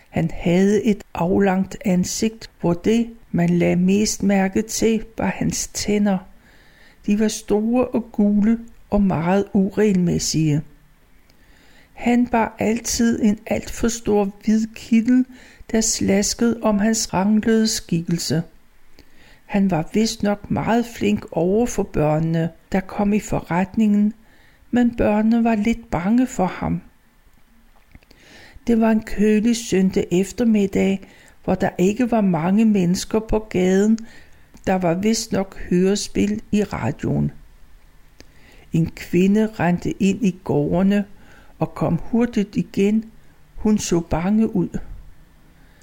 Han 0.09 0.31
havde 0.33 0.83
et 0.83 1.03
aflangt 1.13 1.77
ansigt, 1.85 2.49
hvor 2.61 2.73
det, 2.73 3.09
man 3.31 3.49
lagde 3.49 3.75
mest 3.75 4.23
mærke 4.23 4.61
til, 4.61 5.05
var 5.17 5.25
hans 5.25 5.67
tænder. 5.67 6.17
De 7.05 7.19
var 7.19 7.27
store 7.27 7.87
og 7.87 8.11
gule 8.11 8.59
og 8.89 9.01
meget 9.01 9.45
uregelmæssige. 9.53 10.61
Han 11.93 12.27
bar 12.27 12.55
altid 12.59 13.23
en 13.23 13.39
alt 13.45 13.71
for 13.71 13.87
stor 13.87 14.31
hvid 14.45 14.67
kittel, 14.75 15.25
der 15.71 15.81
slaskede 15.81 16.59
om 16.61 16.79
hans 16.79 17.13
ranglede 17.13 17.67
skikkelse. 17.67 18.43
Han 19.45 19.71
var 19.71 19.89
vist 19.93 20.23
nok 20.23 20.51
meget 20.51 20.85
flink 20.85 21.25
over 21.31 21.65
for 21.65 21.83
børnene, 21.83 22.49
der 22.71 22.79
kom 22.79 23.13
i 23.13 23.19
forretningen, 23.19 24.13
men 24.71 24.95
børnene 24.95 25.43
var 25.43 25.55
lidt 25.55 25.89
bange 25.89 26.27
for 26.27 26.45
ham. 26.45 26.81
Det 28.67 28.79
var 28.79 28.91
en 28.91 29.03
kølig 29.03 29.57
søndag 29.57 30.07
eftermiddag, 30.11 31.01
hvor 31.47 31.55
der 31.55 31.69
ikke 31.77 32.11
var 32.11 32.21
mange 32.21 32.65
mennesker 32.65 33.19
på 33.19 33.39
gaden. 33.49 33.99
Der 34.67 34.73
var 34.73 34.93
vist 34.93 35.31
nok 35.31 35.57
hørespil 35.69 36.41
i 36.51 36.63
radioen. 36.63 37.31
En 38.73 38.91
kvinde 38.95 39.47
rendte 39.59 40.03
ind 40.03 40.25
i 40.25 40.39
gårdene 40.43 41.05
og 41.59 41.75
kom 41.75 41.99
hurtigt 42.03 42.55
igen. 42.55 43.05
Hun 43.55 43.77
så 43.77 43.99
bange 43.99 44.55
ud. 44.55 44.79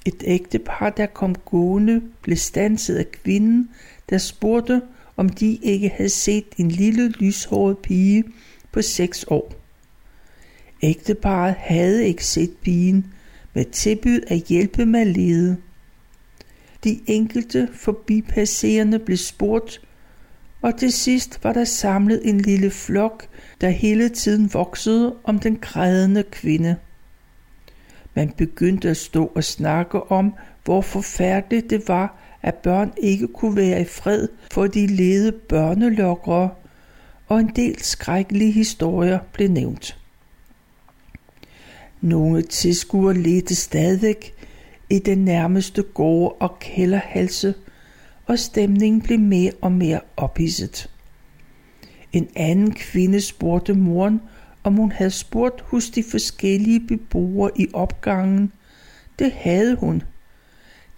Et 0.06 0.22
ægtepar, 0.26 0.90
der 0.90 1.06
kom 1.06 1.34
gående, 1.34 2.02
blev 2.22 2.36
stanset 2.36 2.96
af 2.96 3.12
kvinden, 3.12 3.70
der 4.10 4.18
spurgte, 4.18 4.82
om 5.16 5.28
de 5.28 5.54
ikke 5.54 5.88
havde 5.88 6.10
set 6.10 6.46
en 6.56 6.68
lille 6.68 7.08
lyshåret 7.08 7.78
pige 7.78 8.24
på 8.72 8.82
seks 8.82 9.24
år. 9.28 9.52
Ægteparet 10.82 11.54
havde 11.58 12.06
ikke 12.06 12.24
set 12.24 12.56
pigen, 12.62 13.13
med 13.54 13.64
tilbud 13.64 14.20
at 14.26 14.38
hjælpe 14.38 14.86
med 14.86 15.04
lede. 15.04 15.56
De 16.84 17.00
enkelte 17.06 17.68
forbipasserende 17.72 18.98
blev 18.98 19.16
spurgt, 19.16 19.80
og 20.62 20.78
til 20.78 20.92
sidst 20.92 21.44
var 21.44 21.52
der 21.52 21.64
samlet 21.64 22.20
en 22.24 22.40
lille 22.40 22.70
flok, 22.70 23.28
der 23.60 23.68
hele 23.68 24.08
tiden 24.08 24.54
voksede 24.54 25.14
om 25.24 25.38
den 25.38 25.56
grædende 25.56 26.22
kvinde. 26.22 26.76
Man 28.14 28.32
begyndte 28.36 28.90
at 28.90 28.96
stå 28.96 29.32
og 29.34 29.44
snakke 29.44 30.02
om, 30.12 30.34
hvor 30.64 30.80
forfærdeligt 30.80 31.70
det 31.70 31.88
var, 31.88 32.18
at 32.42 32.54
børn 32.54 32.92
ikke 32.96 33.26
kunne 33.26 33.56
være 33.56 33.80
i 33.80 33.84
fred, 33.84 34.28
for 34.52 34.66
de 34.66 34.86
lede 34.86 35.32
børnelokkere, 35.32 36.50
og 37.26 37.40
en 37.40 37.50
del 37.56 37.82
skrækkelige 37.82 38.52
historier 38.52 39.18
blev 39.32 39.50
nævnt. 39.50 40.03
Nogle 42.04 42.42
tilskuere 42.42 43.14
ledte 43.14 43.54
stadigvæk 43.54 44.34
i 44.90 44.98
den 44.98 45.18
nærmeste 45.18 45.82
gårde 45.82 46.34
og 46.34 46.58
kælderhalse, 46.58 47.54
og 48.26 48.38
stemningen 48.38 49.02
blev 49.02 49.18
mere 49.18 49.52
og 49.60 49.72
mere 49.72 50.00
ophidset. 50.16 50.90
En 52.12 52.28
anden 52.36 52.74
kvinde 52.74 53.20
spurgte 53.20 53.74
moren, 53.74 54.20
om 54.64 54.74
hun 54.74 54.92
havde 54.92 55.10
spurgt 55.10 55.60
hos 55.60 55.90
de 55.90 56.02
forskellige 56.02 56.80
beboere 56.80 57.50
i 57.56 57.66
opgangen. 57.72 58.52
Det 59.18 59.32
havde 59.32 59.76
hun. 59.76 60.02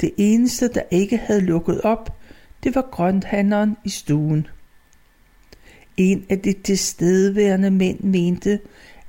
Det 0.01 0.11
eneste, 0.16 0.69
der 0.69 0.83
ikke 0.90 1.16
havde 1.16 1.40
lukket 1.40 1.81
op, 1.81 2.19
det 2.64 2.75
var 2.75 2.88
grønthandleren 2.90 3.77
i 3.85 3.88
stuen. 3.88 4.47
En 5.97 6.27
af 6.31 6.40
de 6.40 6.53
tilstedeværende 6.53 7.71
mænd 7.71 8.01
mente, 8.01 8.61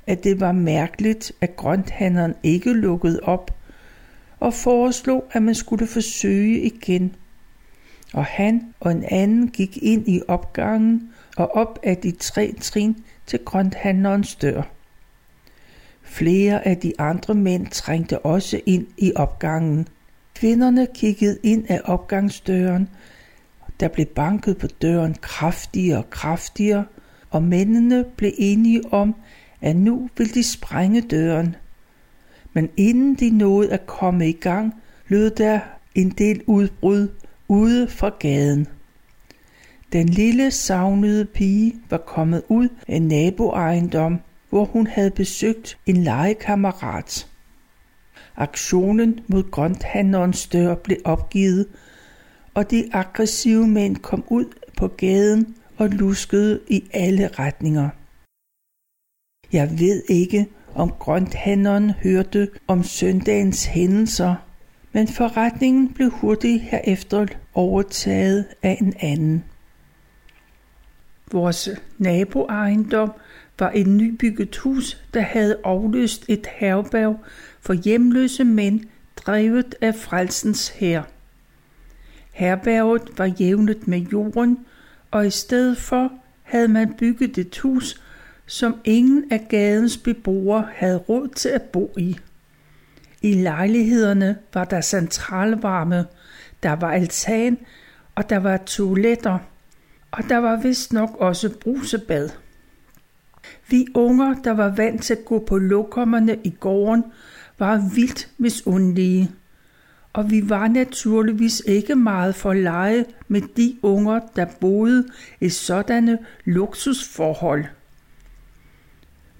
at 0.08 0.24
det 0.24 0.40
var 0.40 0.52
mærkeligt, 0.52 1.32
at 1.40 1.56
grønthandleren 1.56 2.34
ikke 2.42 2.72
lukkede 2.72 3.20
op, 3.22 3.54
og 4.40 4.54
foreslog, 4.54 5.24
at 5.32 5.42
man 5.42 5.54
skulle 5.54 5.86
forsøge 5.86 6.60
igen. 6.60 7.14
Og 8.14 8.24
han 8.24 8.74
og 8.80 8.92
en 8.92 9.04
anden 9.10 9.48
gik 9.48 9.78
ind 9.82 10.08
i 10.08 10.20
opgangen 10.28 11.10
og 11.36 11.54
op 11.54 11.78
ad 11.82 11.96
de 11.96 12.10
tre 12.10 12.54
trin 12.60 12.96
til 13.26 13.38
grønthandlerens 13.44 14.34
dør. 14.34 14.62
Flere 16.02 16.68
af 16.68 16.76
de 16.76 16.92
andre 16.98 17.34
mænd 17.34 17.66
trængte 17.66 18.18
også 18.18 18.60
ind 18.66 18.86
i 18.98 19.12
opgangen. 19.16 19.88
Kvinderne 20.34 20.86
kiggede 20.94 21.38
ind 21.42 21.64
af 21.68 21.80
opgangsdøren. 21.84 22.88
Der 23.80 23.88
blev 23.88 24.06
banket 24.06 24.58
på 24.58 24.66
døren 24.66 25.14
kraftigere 25.20 25.98
og 25.98 26.10
kraftigere, 26.10 26.84
og 27.30 27.42
mændene 27.42 28.04
blev 28.16 28.32
enige 28.38 28.82
om, 28.90 29.14
at 29.60 29.76
nu 29.76 30.08
vil 30.16 30.34
de 30.34 30.42
sprænge 30.42 31.00
døren. 31.00 31.56
Men 32.52 32.68
inden 32.76 33.14
de 33.14 33.30
nåede 33.30 33.72
at 33.72 33.86
komme 33.86 34.28
i 34.28 34.32
gang, 34.32 34.74
lød 35.08 35.30
der 35.30 35.60
en 35.94 36.10
del 36.10 36.42
udbrud 36.46 37.08
ude 37.48 37.88
fra 37.88 38.10
gaden. 38.20 38.66
Den 39.92 40.08
lille 40.08 40.50
savnede 40.50 41.24
pige 41.24 41.74
var 41.90 41.98
kommet 41.98 42.42
ud 42.48 42.68
af 42.88 43.02
naboejendom, 43.02 44.20
hvor 44.50 44.64
hun 44.64 44.86
havde 44.86 45.10
besøgt 45.10 45.78
en 45.86 45.96
legekammerat. 45.96 47.28
Aktionen 48.36 49.20
mod 49.26 49.50
grønthandlerens 49.50 50.46
dør 50.46 50.74
blev 50.74 50.96
opgivet, 51.04 51.66
og 52.54 52.70
de 52.70 52.88
aggressive 52.92 53.66
mænd 53.66 53.96
kom 53.96 54.24
ud 54.28 54.44
på 54.76 54.88
gaden 54.88 55.54
og 55.76 55.88
luskede 55.88 56.60
i 56.68 56.84
alle 56.92 57.28
retninger. 57.38 57.88
Jeg 59.52 59.78
ved 59.78 60.02
ikke, 60.08 60.46
om 60.74 60.90
grønthandleren 60.90 61.90
hørte 61.90 62.48
om 62.66 62.82
søndagens 62.82 63.64
hændelser, 63.64 64.34
men 64.92 65.08
forretningen 65.08 65.92
blev 65.92 66.10
hurtigt 66.10 66.62
herefter 66.62 67.26
overtaget 67.54 68.44
af 68.62 68.78
en 68.80 68.94
anden. 69.00 69.44
Vores 71.32 71.68
naboejendom 71.98 73.12
var 73.58 73.72
et 73.74 73.86
nybygget 73.86 74.56
hus, 74.56 75.02
der 75.14 75.20
havde 75.20 75.56
afløst 75.64 76.24
et 76.28 76.46
herberg 76.56 77.16
for 77.60 77.72
hjemløse 77.72 78.44
mænd, 78.44 78.80
drevet 79.16 79.74
af 79.80 79.94
frelsens 79.94 80.68
hær. 80.68 81.02
Herberget 82.32 83.02
var 83.16 83.26
jævnet 83.40 83.88
med 83.88 83.98
jorden, 83.98 84.58
og 85.10 85.26
i 85.26 85.30
stedet 85.30 85.78
for 85.78 86.12
havde 86.42 86.68
man 86.68 86.94
bygget 86.98 87.38
et 87.38 87.58
hus, 87.58 88.02
som 88.48 88.80
ingen 88.84 89.24
af 89.30 89.46
gadens 89.48 89.96
beboere 89.96 90.68
havde 90.74 90.98
råd 90.98 91.28
til 91.28 91.48
at 91.48 91.62
bo 91.62 91.94
i. 91.96 92.18
I 93.22 93.32
lejlighederne 93.32 94.36
var 94.54 94.64
der 94.64 94.80
centralvarme, 94.80 96.06
der 96.62 96.72
var 96.72 96.92
altan, 96.92 97.58
og 98.14 98.30
der 98.30 98.36
var 98.36 98.56
toiletter, 98.56 99.38
og 100.10 100.24
der 100.28 100.36
var 100.36 100.56
vist 100.56 100.92
nok 100.92 101.16
også 101.18 101.58
brusebad. 101.60 102.28
Vi 103.68 103.86
unger, 103.94 104.34
der 104.34 104.50
var 104.50 104.68
vant 104.68 105.02
til 105.02 105.14
at 105.14 105.24
gå 105.24 105.38
på 105.38 105.58
lokommerne 105.58 106.36
i 106.44 106.50
gården, 106.60 107.04
var 107.58 107.90
vildt 107.94 108.28
misundelige. 108.38 109.30
Og 110.12 110.30
vi 110.30 110.48
var 110.48 110.68
naturligvis 110.68 111.62
ikke 111.66 111.94
meget 111.94 112.34
for 112.34 112.52
lege 112.52 113.04
med 113.28 113.40
de 113.56 113.76
unger, 113.82 114.20
der 114.36 114.46
boede 114.60 115.06
i 115.40 115.48
sådanne 115.48 116.18
luksusforhold. 116.44 117.64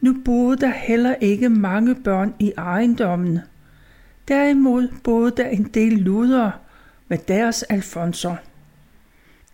Nu 0.00 0.16
boede 0.24 0.56
der 0.56 0.72
heller 0.72 1.14
ikke 1.14 1.48
mange 1.48 1.94
børn 1.94 2.34
i 2.38 2.52
ejendommen. 2.56 3.38
Derimod 4.28 4.88
boede 5.04 5.32
der 5.36 5.46
en 5.48 5.64
del 5.64 5.92
luder 5.92 6.50
med 7.08 7.18
deres 7.18 7.62
alfonser. 7.62 8.36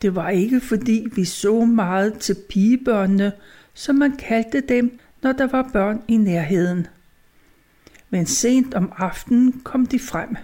Det 0.03 0.15
var 0.15 0.29
ikke 0.29 0.61
fordi 0.61 1.07
vi 1.15 1.25
så 1.25 1.65
meget 1.65 2.19
til 2.19 2.37
pigebørnene, 2.49 3.33
som 3.75 3.97
man 3.97 4.17
kaldte 4.17 4.61
dem, 4.61 4.99
når 5.23 5.33
der 5.33 5.47
var 5.47 5.71
børn 5.73 6.03
i 6.09 6.17
nærheden. 6.17 6.87
Men 8.11 8.27
sent 8.27 8.75
om 8.75 8.93
aftenen 8.97 9.61
kom 9.65 9.87
de 9.87 9.99
frem. 9.99 10.37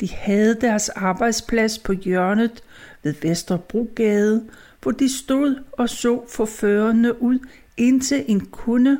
De 0.00 0.08
havde 0.10 0.60
deres 0.60 0.88
arbejdsplads 0.88 1.78
på 1.78 1.92
hjørnet 1.92 2.62
ved 3.02 3.14
Vesterbrogade, 3.22 4.44
hvor 4.82 4.90
de 4.90 5.18
stod 5.18 5.62
og 5.72 5.88
så 5.88 6.24
forførende 6.28 7.22
ud 7.22 7.38
indtil 7.76 8.24
en 8.28 8.40
kunde. 8.40 8.98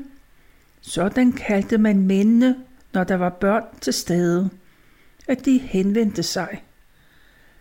Sådan 0.80 1.32
kaldte 1.32 1.78
man 1.78 2.06
mændene, 2.06 2.56
når 2.92 3.04
der 3.04 3.14
var 3.14 3.30
børn 3.30 3.64
til 3.80 3.92
stede, 3.92 4.50
at 5.28 5.44
de 5.44 5.58
henvendte 5.58 6.22
sig. 6.22 6.64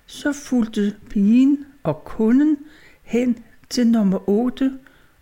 Så 0.05 0.33
fulgte 0.33 0.95
pigen 1.09 1.65
og 1.83 2.03
kunden 2.03 2.57
hen 3.03 3.43
til 3.69 3.87
nummer 3.87 4.29
8 4.29 4.71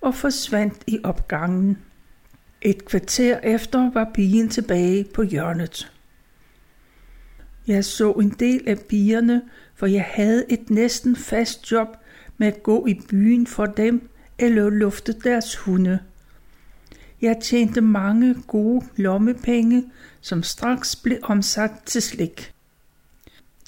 og 0.02 0.16
forsvandt 0.16 0.84
i 0.88 1.00
opgangen. 1.04 1.78
Et 2.62 2.86
kvarter 2.86 3.40
efter 3.40 3.92
var 3.92 4.12
pigen 4.14 4.50
tilbage 4.50 5.04
på 5.04 5.24
hjørnet. 5.24 5.92
Jeg 7.68 7.86
så 7.86 8.12
en 8.12 8.30
del 8.30 8.64
af 8.68 8.80
pigerne, 8.80 9.42
for 9.76 9.86
jeg 9.86 10.06
havde 10.08 10.46
et 10.50 10.70
næsten 10.70 11.16
fast 11.16 11.72
job 11.72 11.88
med 12.38 12.48
at 12.48 12.64
gå 12.64 12.86
i 12.86 13.02
byen 13.10 13.48
for 13.48 13.66
dem 13.66 14.10
eller 14.40 14.70
luftet 14.70 15.24
deres 15.24 15.56
hunde. 15.56 16.00
Jeg 17.22 17.38
tjente 17.42 17.82
mange 17.82 18.36
gode 18.48 18.86
lommepenge, 18.96 19.84
som 20.22 20.44
straks 20.44 20.96
blev 20.96 21.18
omsat 21.24 21.72
til 21.86 22.02
slik. 22.02 22.54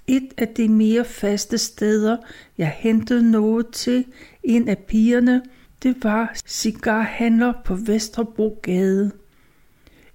Et 0.08 0.30
af 0.38 0.48
de 0.48 0.70
mere 0.70 1.06
faste 1.06 1.58
steder, 1.58 2.18
jeg 2.58 2.76
hentede 2.78 3.32
noget 3.32 3.68
til 3.68 4.06
en 4.44 4.68
af 4.68 4.78
pigerne, 4.78 5.42
det 5.84 6.04
var 6.04 6.32
cigarhandler 6.46 7.54
på 7.66 7.76
Vesterbro 7.76 8.60
Gade. 8.64 9.12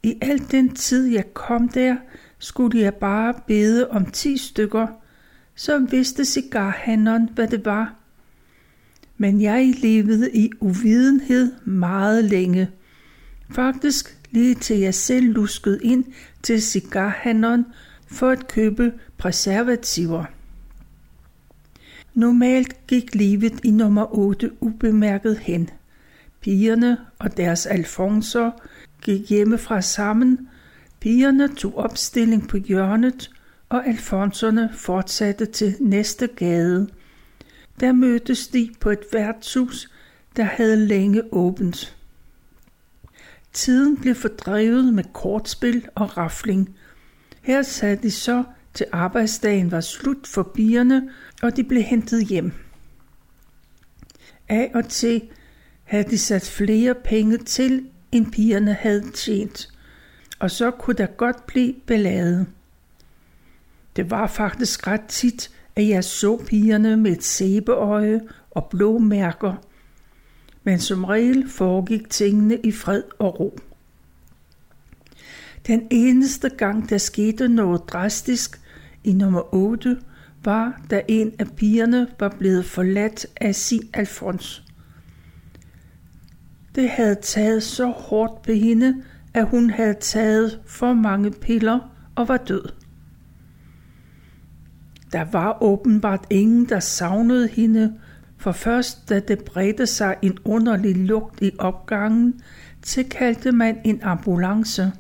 I 0.03 0.19
al 0.21 0.51
den 0.51 0.75
tid 0.75 1.07
jeg 1.07 1.35
kom 1.35 1.69
der, 1.69 1.97
skulle 2.39 2.81
jeg 2.81 2.95
bare 2.95 3.35
bede 3.47 3.91
om 3.91 4.07
10 4.07 4.37
stykker, 4.37 4.87
så 5.55 5.79
vidste 5.79 6.25
cigarhandleren, 6.25 7.29
hvad 7.35 7.49
det 7.49 7.65
var. 7.65 8.00
Men 9.21 9.41
jeg 9.41 9.75
levede 9.83 10.31
i 10.33 10.51
uvidenhed 10.61 11.53
meget 11.65 12.25
længe. 12.25 12.71
Faktisk 13.51 14.19
lige 14.31 14.55
til 14.55 14.79
jeg 14.79 14.95
selv 14.95 15.27
luskede 15.27 15.79
ind 15.83 16.05
til 16.43 16.63
cigarhandleren 16.63 17.67
for 18.07 18.31
at 18.31 18.49
købe 18.49 18.93
preservativer. 19.19 20.25
Normalt 22.15 22.87
gik 22.87 23.15
livet 23.15 23.61
i 23.65 23.71
nummer 23.71 24.19
8 24.19 24.51
ubemærket 24.61 25.39
hen. 25.39 25.71
Pigerne 26.41 26.97
og 27.19 27.37
deres 27.37 27.67
alfonser 27.67 28.51
gik 29.03 29.29
hjemmefra 29.29 29.81
sammen. 29.81 30.49
Pigerne 31.01 31.49
tog 31.49 31.79
opstilling 31.79 32.49
på 32.49 32.57
hjørnet, 32.57 33.31
og 33.69 33.89
alfonserne 33.89 34.71
fortsatte 34.73 35.47
til 35.47 35.77
næste 35.81 36.27
gade. 36.27 36.89
Der 37.81 37.93
mødtes 37.93 38.49
de 38.49 38.71
på 38.81 38.91
et 38.91 39.05
værtshus, 39.13 39.91
der 40.37 40.43
havde 40.43 40.87
længe 40.87 41.23
åbent. 41.33 41.97
Tiden 43.53 43.97
blev 43.97 44.15
fordrevet 44.15 44.95
med 44.95 45.05
kortspil 45.13 45.89
og 45.95 46.17
rafling. 46.17 46.77
Her 47.43 47.63
sad 47.63 47.97
de 47.97 48.11
så 48.11 48.45
til 48.75 48.87
arbejdsdagen 48.93 49.71
var 49.71 49.81
slut 49.81 50.27
for 50.27 50.43
bierne, 50.43 51.11
og 51.43 51.57
de 51.57 51.65
blev 51.65 51.83
hentet 51.83 52.27
hjem. 52.27 52.53
Af 54.49 54.71
og 54.75 54.89
til 54.89 55.23
havde 55.85 56.11
de 56.11 56.19
sat 56.19 56.47
flere 56.47 56.95
penge 56.95 57.39
til, 57.39 57.89
end 58.13 58.33
pigerne 58.33 58.73
havde 58.73 59.11
tjent, 59.11 59.69
og 60.39 60.51
så 60.51 60.71
kunne 60.71 60.97
der 60.97 61.07
godt 61.07 61.47
blive 61.47 61.75
beladet. 61.87 62.47
Det 63.97 64.11
var 64.11 64.27
faktisk 64.27 64.87
ret 64.87 65.05
tit, 65.09 65.51
at 65.77 65.89
jeg 65.89 66.05
så 66.05 66.37
pigerne 66.37 66.97
med 66.97 67.13
et 67.13 67.25
sæbeøje 67.25 68.21
og 68.51 68.67
blå 68.71 68.99
mærker, 68.99 69.55
men 70.65 70.79
som 70.79 71.05
regel 71.05 71.51
foregik 71.51 72.11
tingene 72.11 72.59
i 72.59 72.73
fred 72.73 73.03
og 73.19 73.41
ro. 73.41 73.59
Den 75.67 75.87
eneste 75.91 76.49
gang, 76.49 76.91
der 76.91 76.99
skete 76.99 77.49
noget 77.49 77.83
drastisk 77.89 78.61
i 79.05 79.13
nummer 79.13 79.55
8, 79.55 79.99
var, 80.45 80.83
da 80.91 81.03
en 81.09 81.33
af 81.39 81.47
pigerne 81.57 82.07
var 82.21 82.29
blevet 82.39 82.65
forladt 82.65 83.27
af 83.41 83.55
sin 83.55 83.83
Alfons. 83.95 84.65
Det 86.75 86.89
havde 86.89 87.15
taget 87.15 87.63
så 87.63 87.87
hårdt 87.87 88.43
på 88.43 88.53
hende, 88.53 89.03
at 89.35 89.49
hun 89.49 89.71
havde 89.71 89.95
taget 89.95 90.61
for 90.67 90.93
mange 90.93 91.31
piller 91.31 91.79
og 92.15 92.29
var 92.29 92.37
død. 92.37 92.80
Der 95.13 95.25
var 95.25 95.63
åbenbart 95.63 96.27
ingen, 96.31 96.69
der 96.69 96.81
savnede 96.81 97.49
hende, 97.49 97.95
for 98.37 98.53
først 98.53 99.09
da 99.09 99.21
det 99.21 99.45
bredte 99.45 99.87
sig 99.87 100.17
en 100.23 100.39
underlig 100.45 100.97
lugt 100.97 101.43
i 101.43 101.51
opgangen, 101.59 102.41
tilkaldte 102.83 103.53
man 103.53 103.81
en 103.85 104.03
ambulance. 104.03 104.93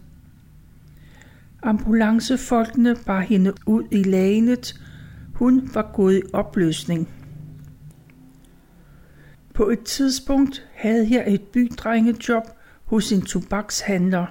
Ambulancefolkene 1.62 2.96
bar 3.07 3.20
hende 3.20 3.53
ud 3.66 3.83
i 3.90 4.03
lagenet. 4.03 4.81
Hun 5.35 5.70
var 5.75 5.90
gået 5.94 6.16
i 6.16 6.23
opløsning. 6.33 7.09
På 9.55 9.68
et 9.68 9.83
tidspunkt 9.83 10.66
havde 10.75 11.09
jeg 11.11 11.25
et 11.35 11.42
bydrengejob 11.42 12.44
hos 12.85 13.12
en 13.12 13.23
tobakshandler. 13.23 14.27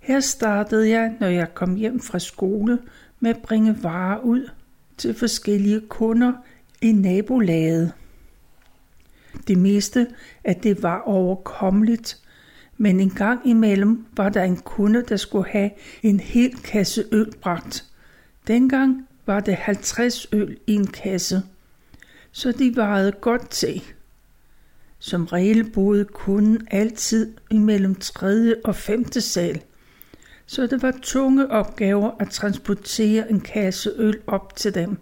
Her 0.00 0.20
startede 0.20 0.90
jeg, 0.90 1.14
når 1.20 1.26
jeg 1.26 1.54
kom 1.54 1.74
hjem 1.74 2.00
fra 2.00 2.18
skole, 2.18 2.78
med 3.20 3.30
at 3.30 3.42
bringe 3.42 3.82
varer 3.82 4.18
ud 4.18 4.48
til 5.00 5.14
forskellige 5.14 5.80
kunder 5.88 6.32
i 6.82 6.92
nabolaget. 6.92 7.92
Det 9.48 9.58
meste 9.58 10.06
af 10.44 10.56
det 10.56 10.82
var 10.82 11.00
overkommeligt, 11.00 12.18
men 12.76 13.00
en 13.00 13.10
gang 13.10 13.48
imellem 13.48 14.06
var 14.16 14.28
der 14.28 14.42
en 14.42 14.56
kunde, 14.56 15.04
der 15.08 15.16
skulle 15.16 15.48
have 15.48 15.70
en 16.02 16.20
hel 16.20 16.56
kasse 16.56 17.04
øl 17.12 17.32
bragt. 17.40 17.84
Dengang 18.46 19.08
var 19.26 19.40
det 19.40 19.54
50 19.54 20.26
øl 20.32 20.56
i 20.66 20.74
en 20.74 20.86
kasse, 20.86 21.42
så 22.32 22.52
de 22.52 22.76
varede 22.76 23.12
godt 23.12 23.50
til. 23.50 23.82
Som 24.98 25.24
regel 25.24 25.70
boede 25.70 26.04
kunden 26.04 26.68
altid 26.70 27.34
imellem 27.50 27.94
3. 27.94 28.54
og 28.64 28.76
5. 28.76 29.12
sal, 29.12 29.62
så 30.50 30.66
det 30.66 30.82
var 30.82 30.98
tunge 31.02 31.50
opgaver 31.50 32.10
at 32.20 32.30
transportere 32.30 33.30
en 33.30 33.40
kasse 33.40 33.90
øl 33.96 34.18
op 34.26 34.56
til 34.56 34.74
dem. 34.74 34.98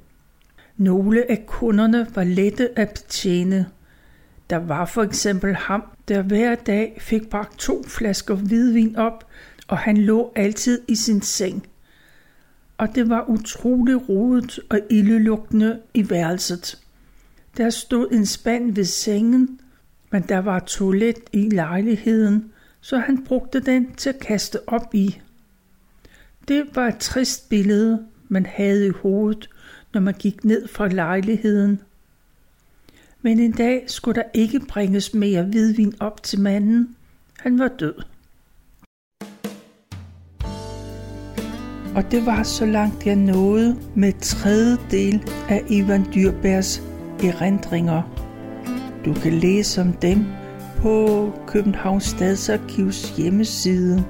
Nogle 0.76 1.30
af 1.30 1.44
kunderne 1.46 2.06
var 2.14 2.24
lette 2.24 2.78
at 2.78 2.88
betjene. 2.88 3.66
Der 4.50 4.56
var 4.56 4.84
for 4.84 5.02
eksempel 5.02 5.54
ham, 5.54 5.82
der 6.08 6.22
hver 6.22 6.54
dag 6.54 6.98
fik 7.00 7.30
bragt 7.30 7.58
to 7.58 7.84
flasker 7.86 8.34
hvidvin 8.34 8.96
op, 8.96 9.26
og 9.68 9.78
han 9.78 9.96
lå 9.96 10.32
altid 10.36 10.80
i 10.88 10.94
sin 10.94 11.22
seng. 11.22 11.66
Og 12.78 12.94
det 12.94 13.08
var 13.08 13.24
utrolig 13.28 14.08
rodet 14.08 14.60
og 14.70 14.80
ildelugtende 14.90 15.80
i 15.94 16.10
værelset. 16.10 16.78
Der 17.56 17.70
stod 17.70 18.08
en 18.10 18.26
spand 18.26 18.74
ved 18.74 18.84
sengen, 18.84 19.60
men 20.10 20.22
der 20.22 20.38
var 20.38 20.58
toilet 20.58 21.18
i 21.32 21.48
lejligheden, 21.48 22.52
så 22.80 22.98
han 22.98 23.24
brugte 23.24 23.60
den 23.60 23.94
til 23.94 24.08
at 24.08 24.18
kaste 24.18 24.68
op 24.68 24.94
i. 24.94 25.20
Det 26.48 26.64
var 26.74 26.88
et 26.88 26.98
trist 26.98 27.48
billede, 27.48 28.06
man 28.28 28.46
havde 28.46 28.86
i 28.86 28.90
hovedet, 28.90 29.50
når 29.94 30.00
man 30.00 30.14
gik 30.18 30.44
ned 30.44 30.68
fra 30.68 30.88
lejligheden. 30.88 31.80
Men 33.22 33.40
en 33.40 33.52
dag 33.52 33.84
skulle 33.86 34.14
der 34.14 34.28
ikke 34.34 34.60
bringes 34.68 35.14
mere 35.14 35.42
hvidvin 35.42 35.92
op 36.00 36.22
til 36.22 36.40
manden. 36.40 36.96
Han 37.38 37.58
var 37.58 37.68
død. 37.68 37.94
Og 41.94 42.10
det 42.10 42.26
var 42.26 42.42
så 42.42 42.66
langt 42.66 43.06
jeg 43.06 43.16
nåede 43.16 43.76
med 43.96 44.12
tredje 44.20 44.76
del 44.90 45.22
af 45.48 45.62
Ivan 45.70 46.06
Dyrbærs 46.14 46.82
erindringer. 47.24 48.02
Du 49.04 49.14
kan 49.14 49.32
læse 49.32 49.80
om 49.80 49.92
dem 49.92 50.24
på 50.76 51.32
Københavns 51.46 52.04
Stadsarkivs 52.04 53.16
hjemmeside. 53.16 54.04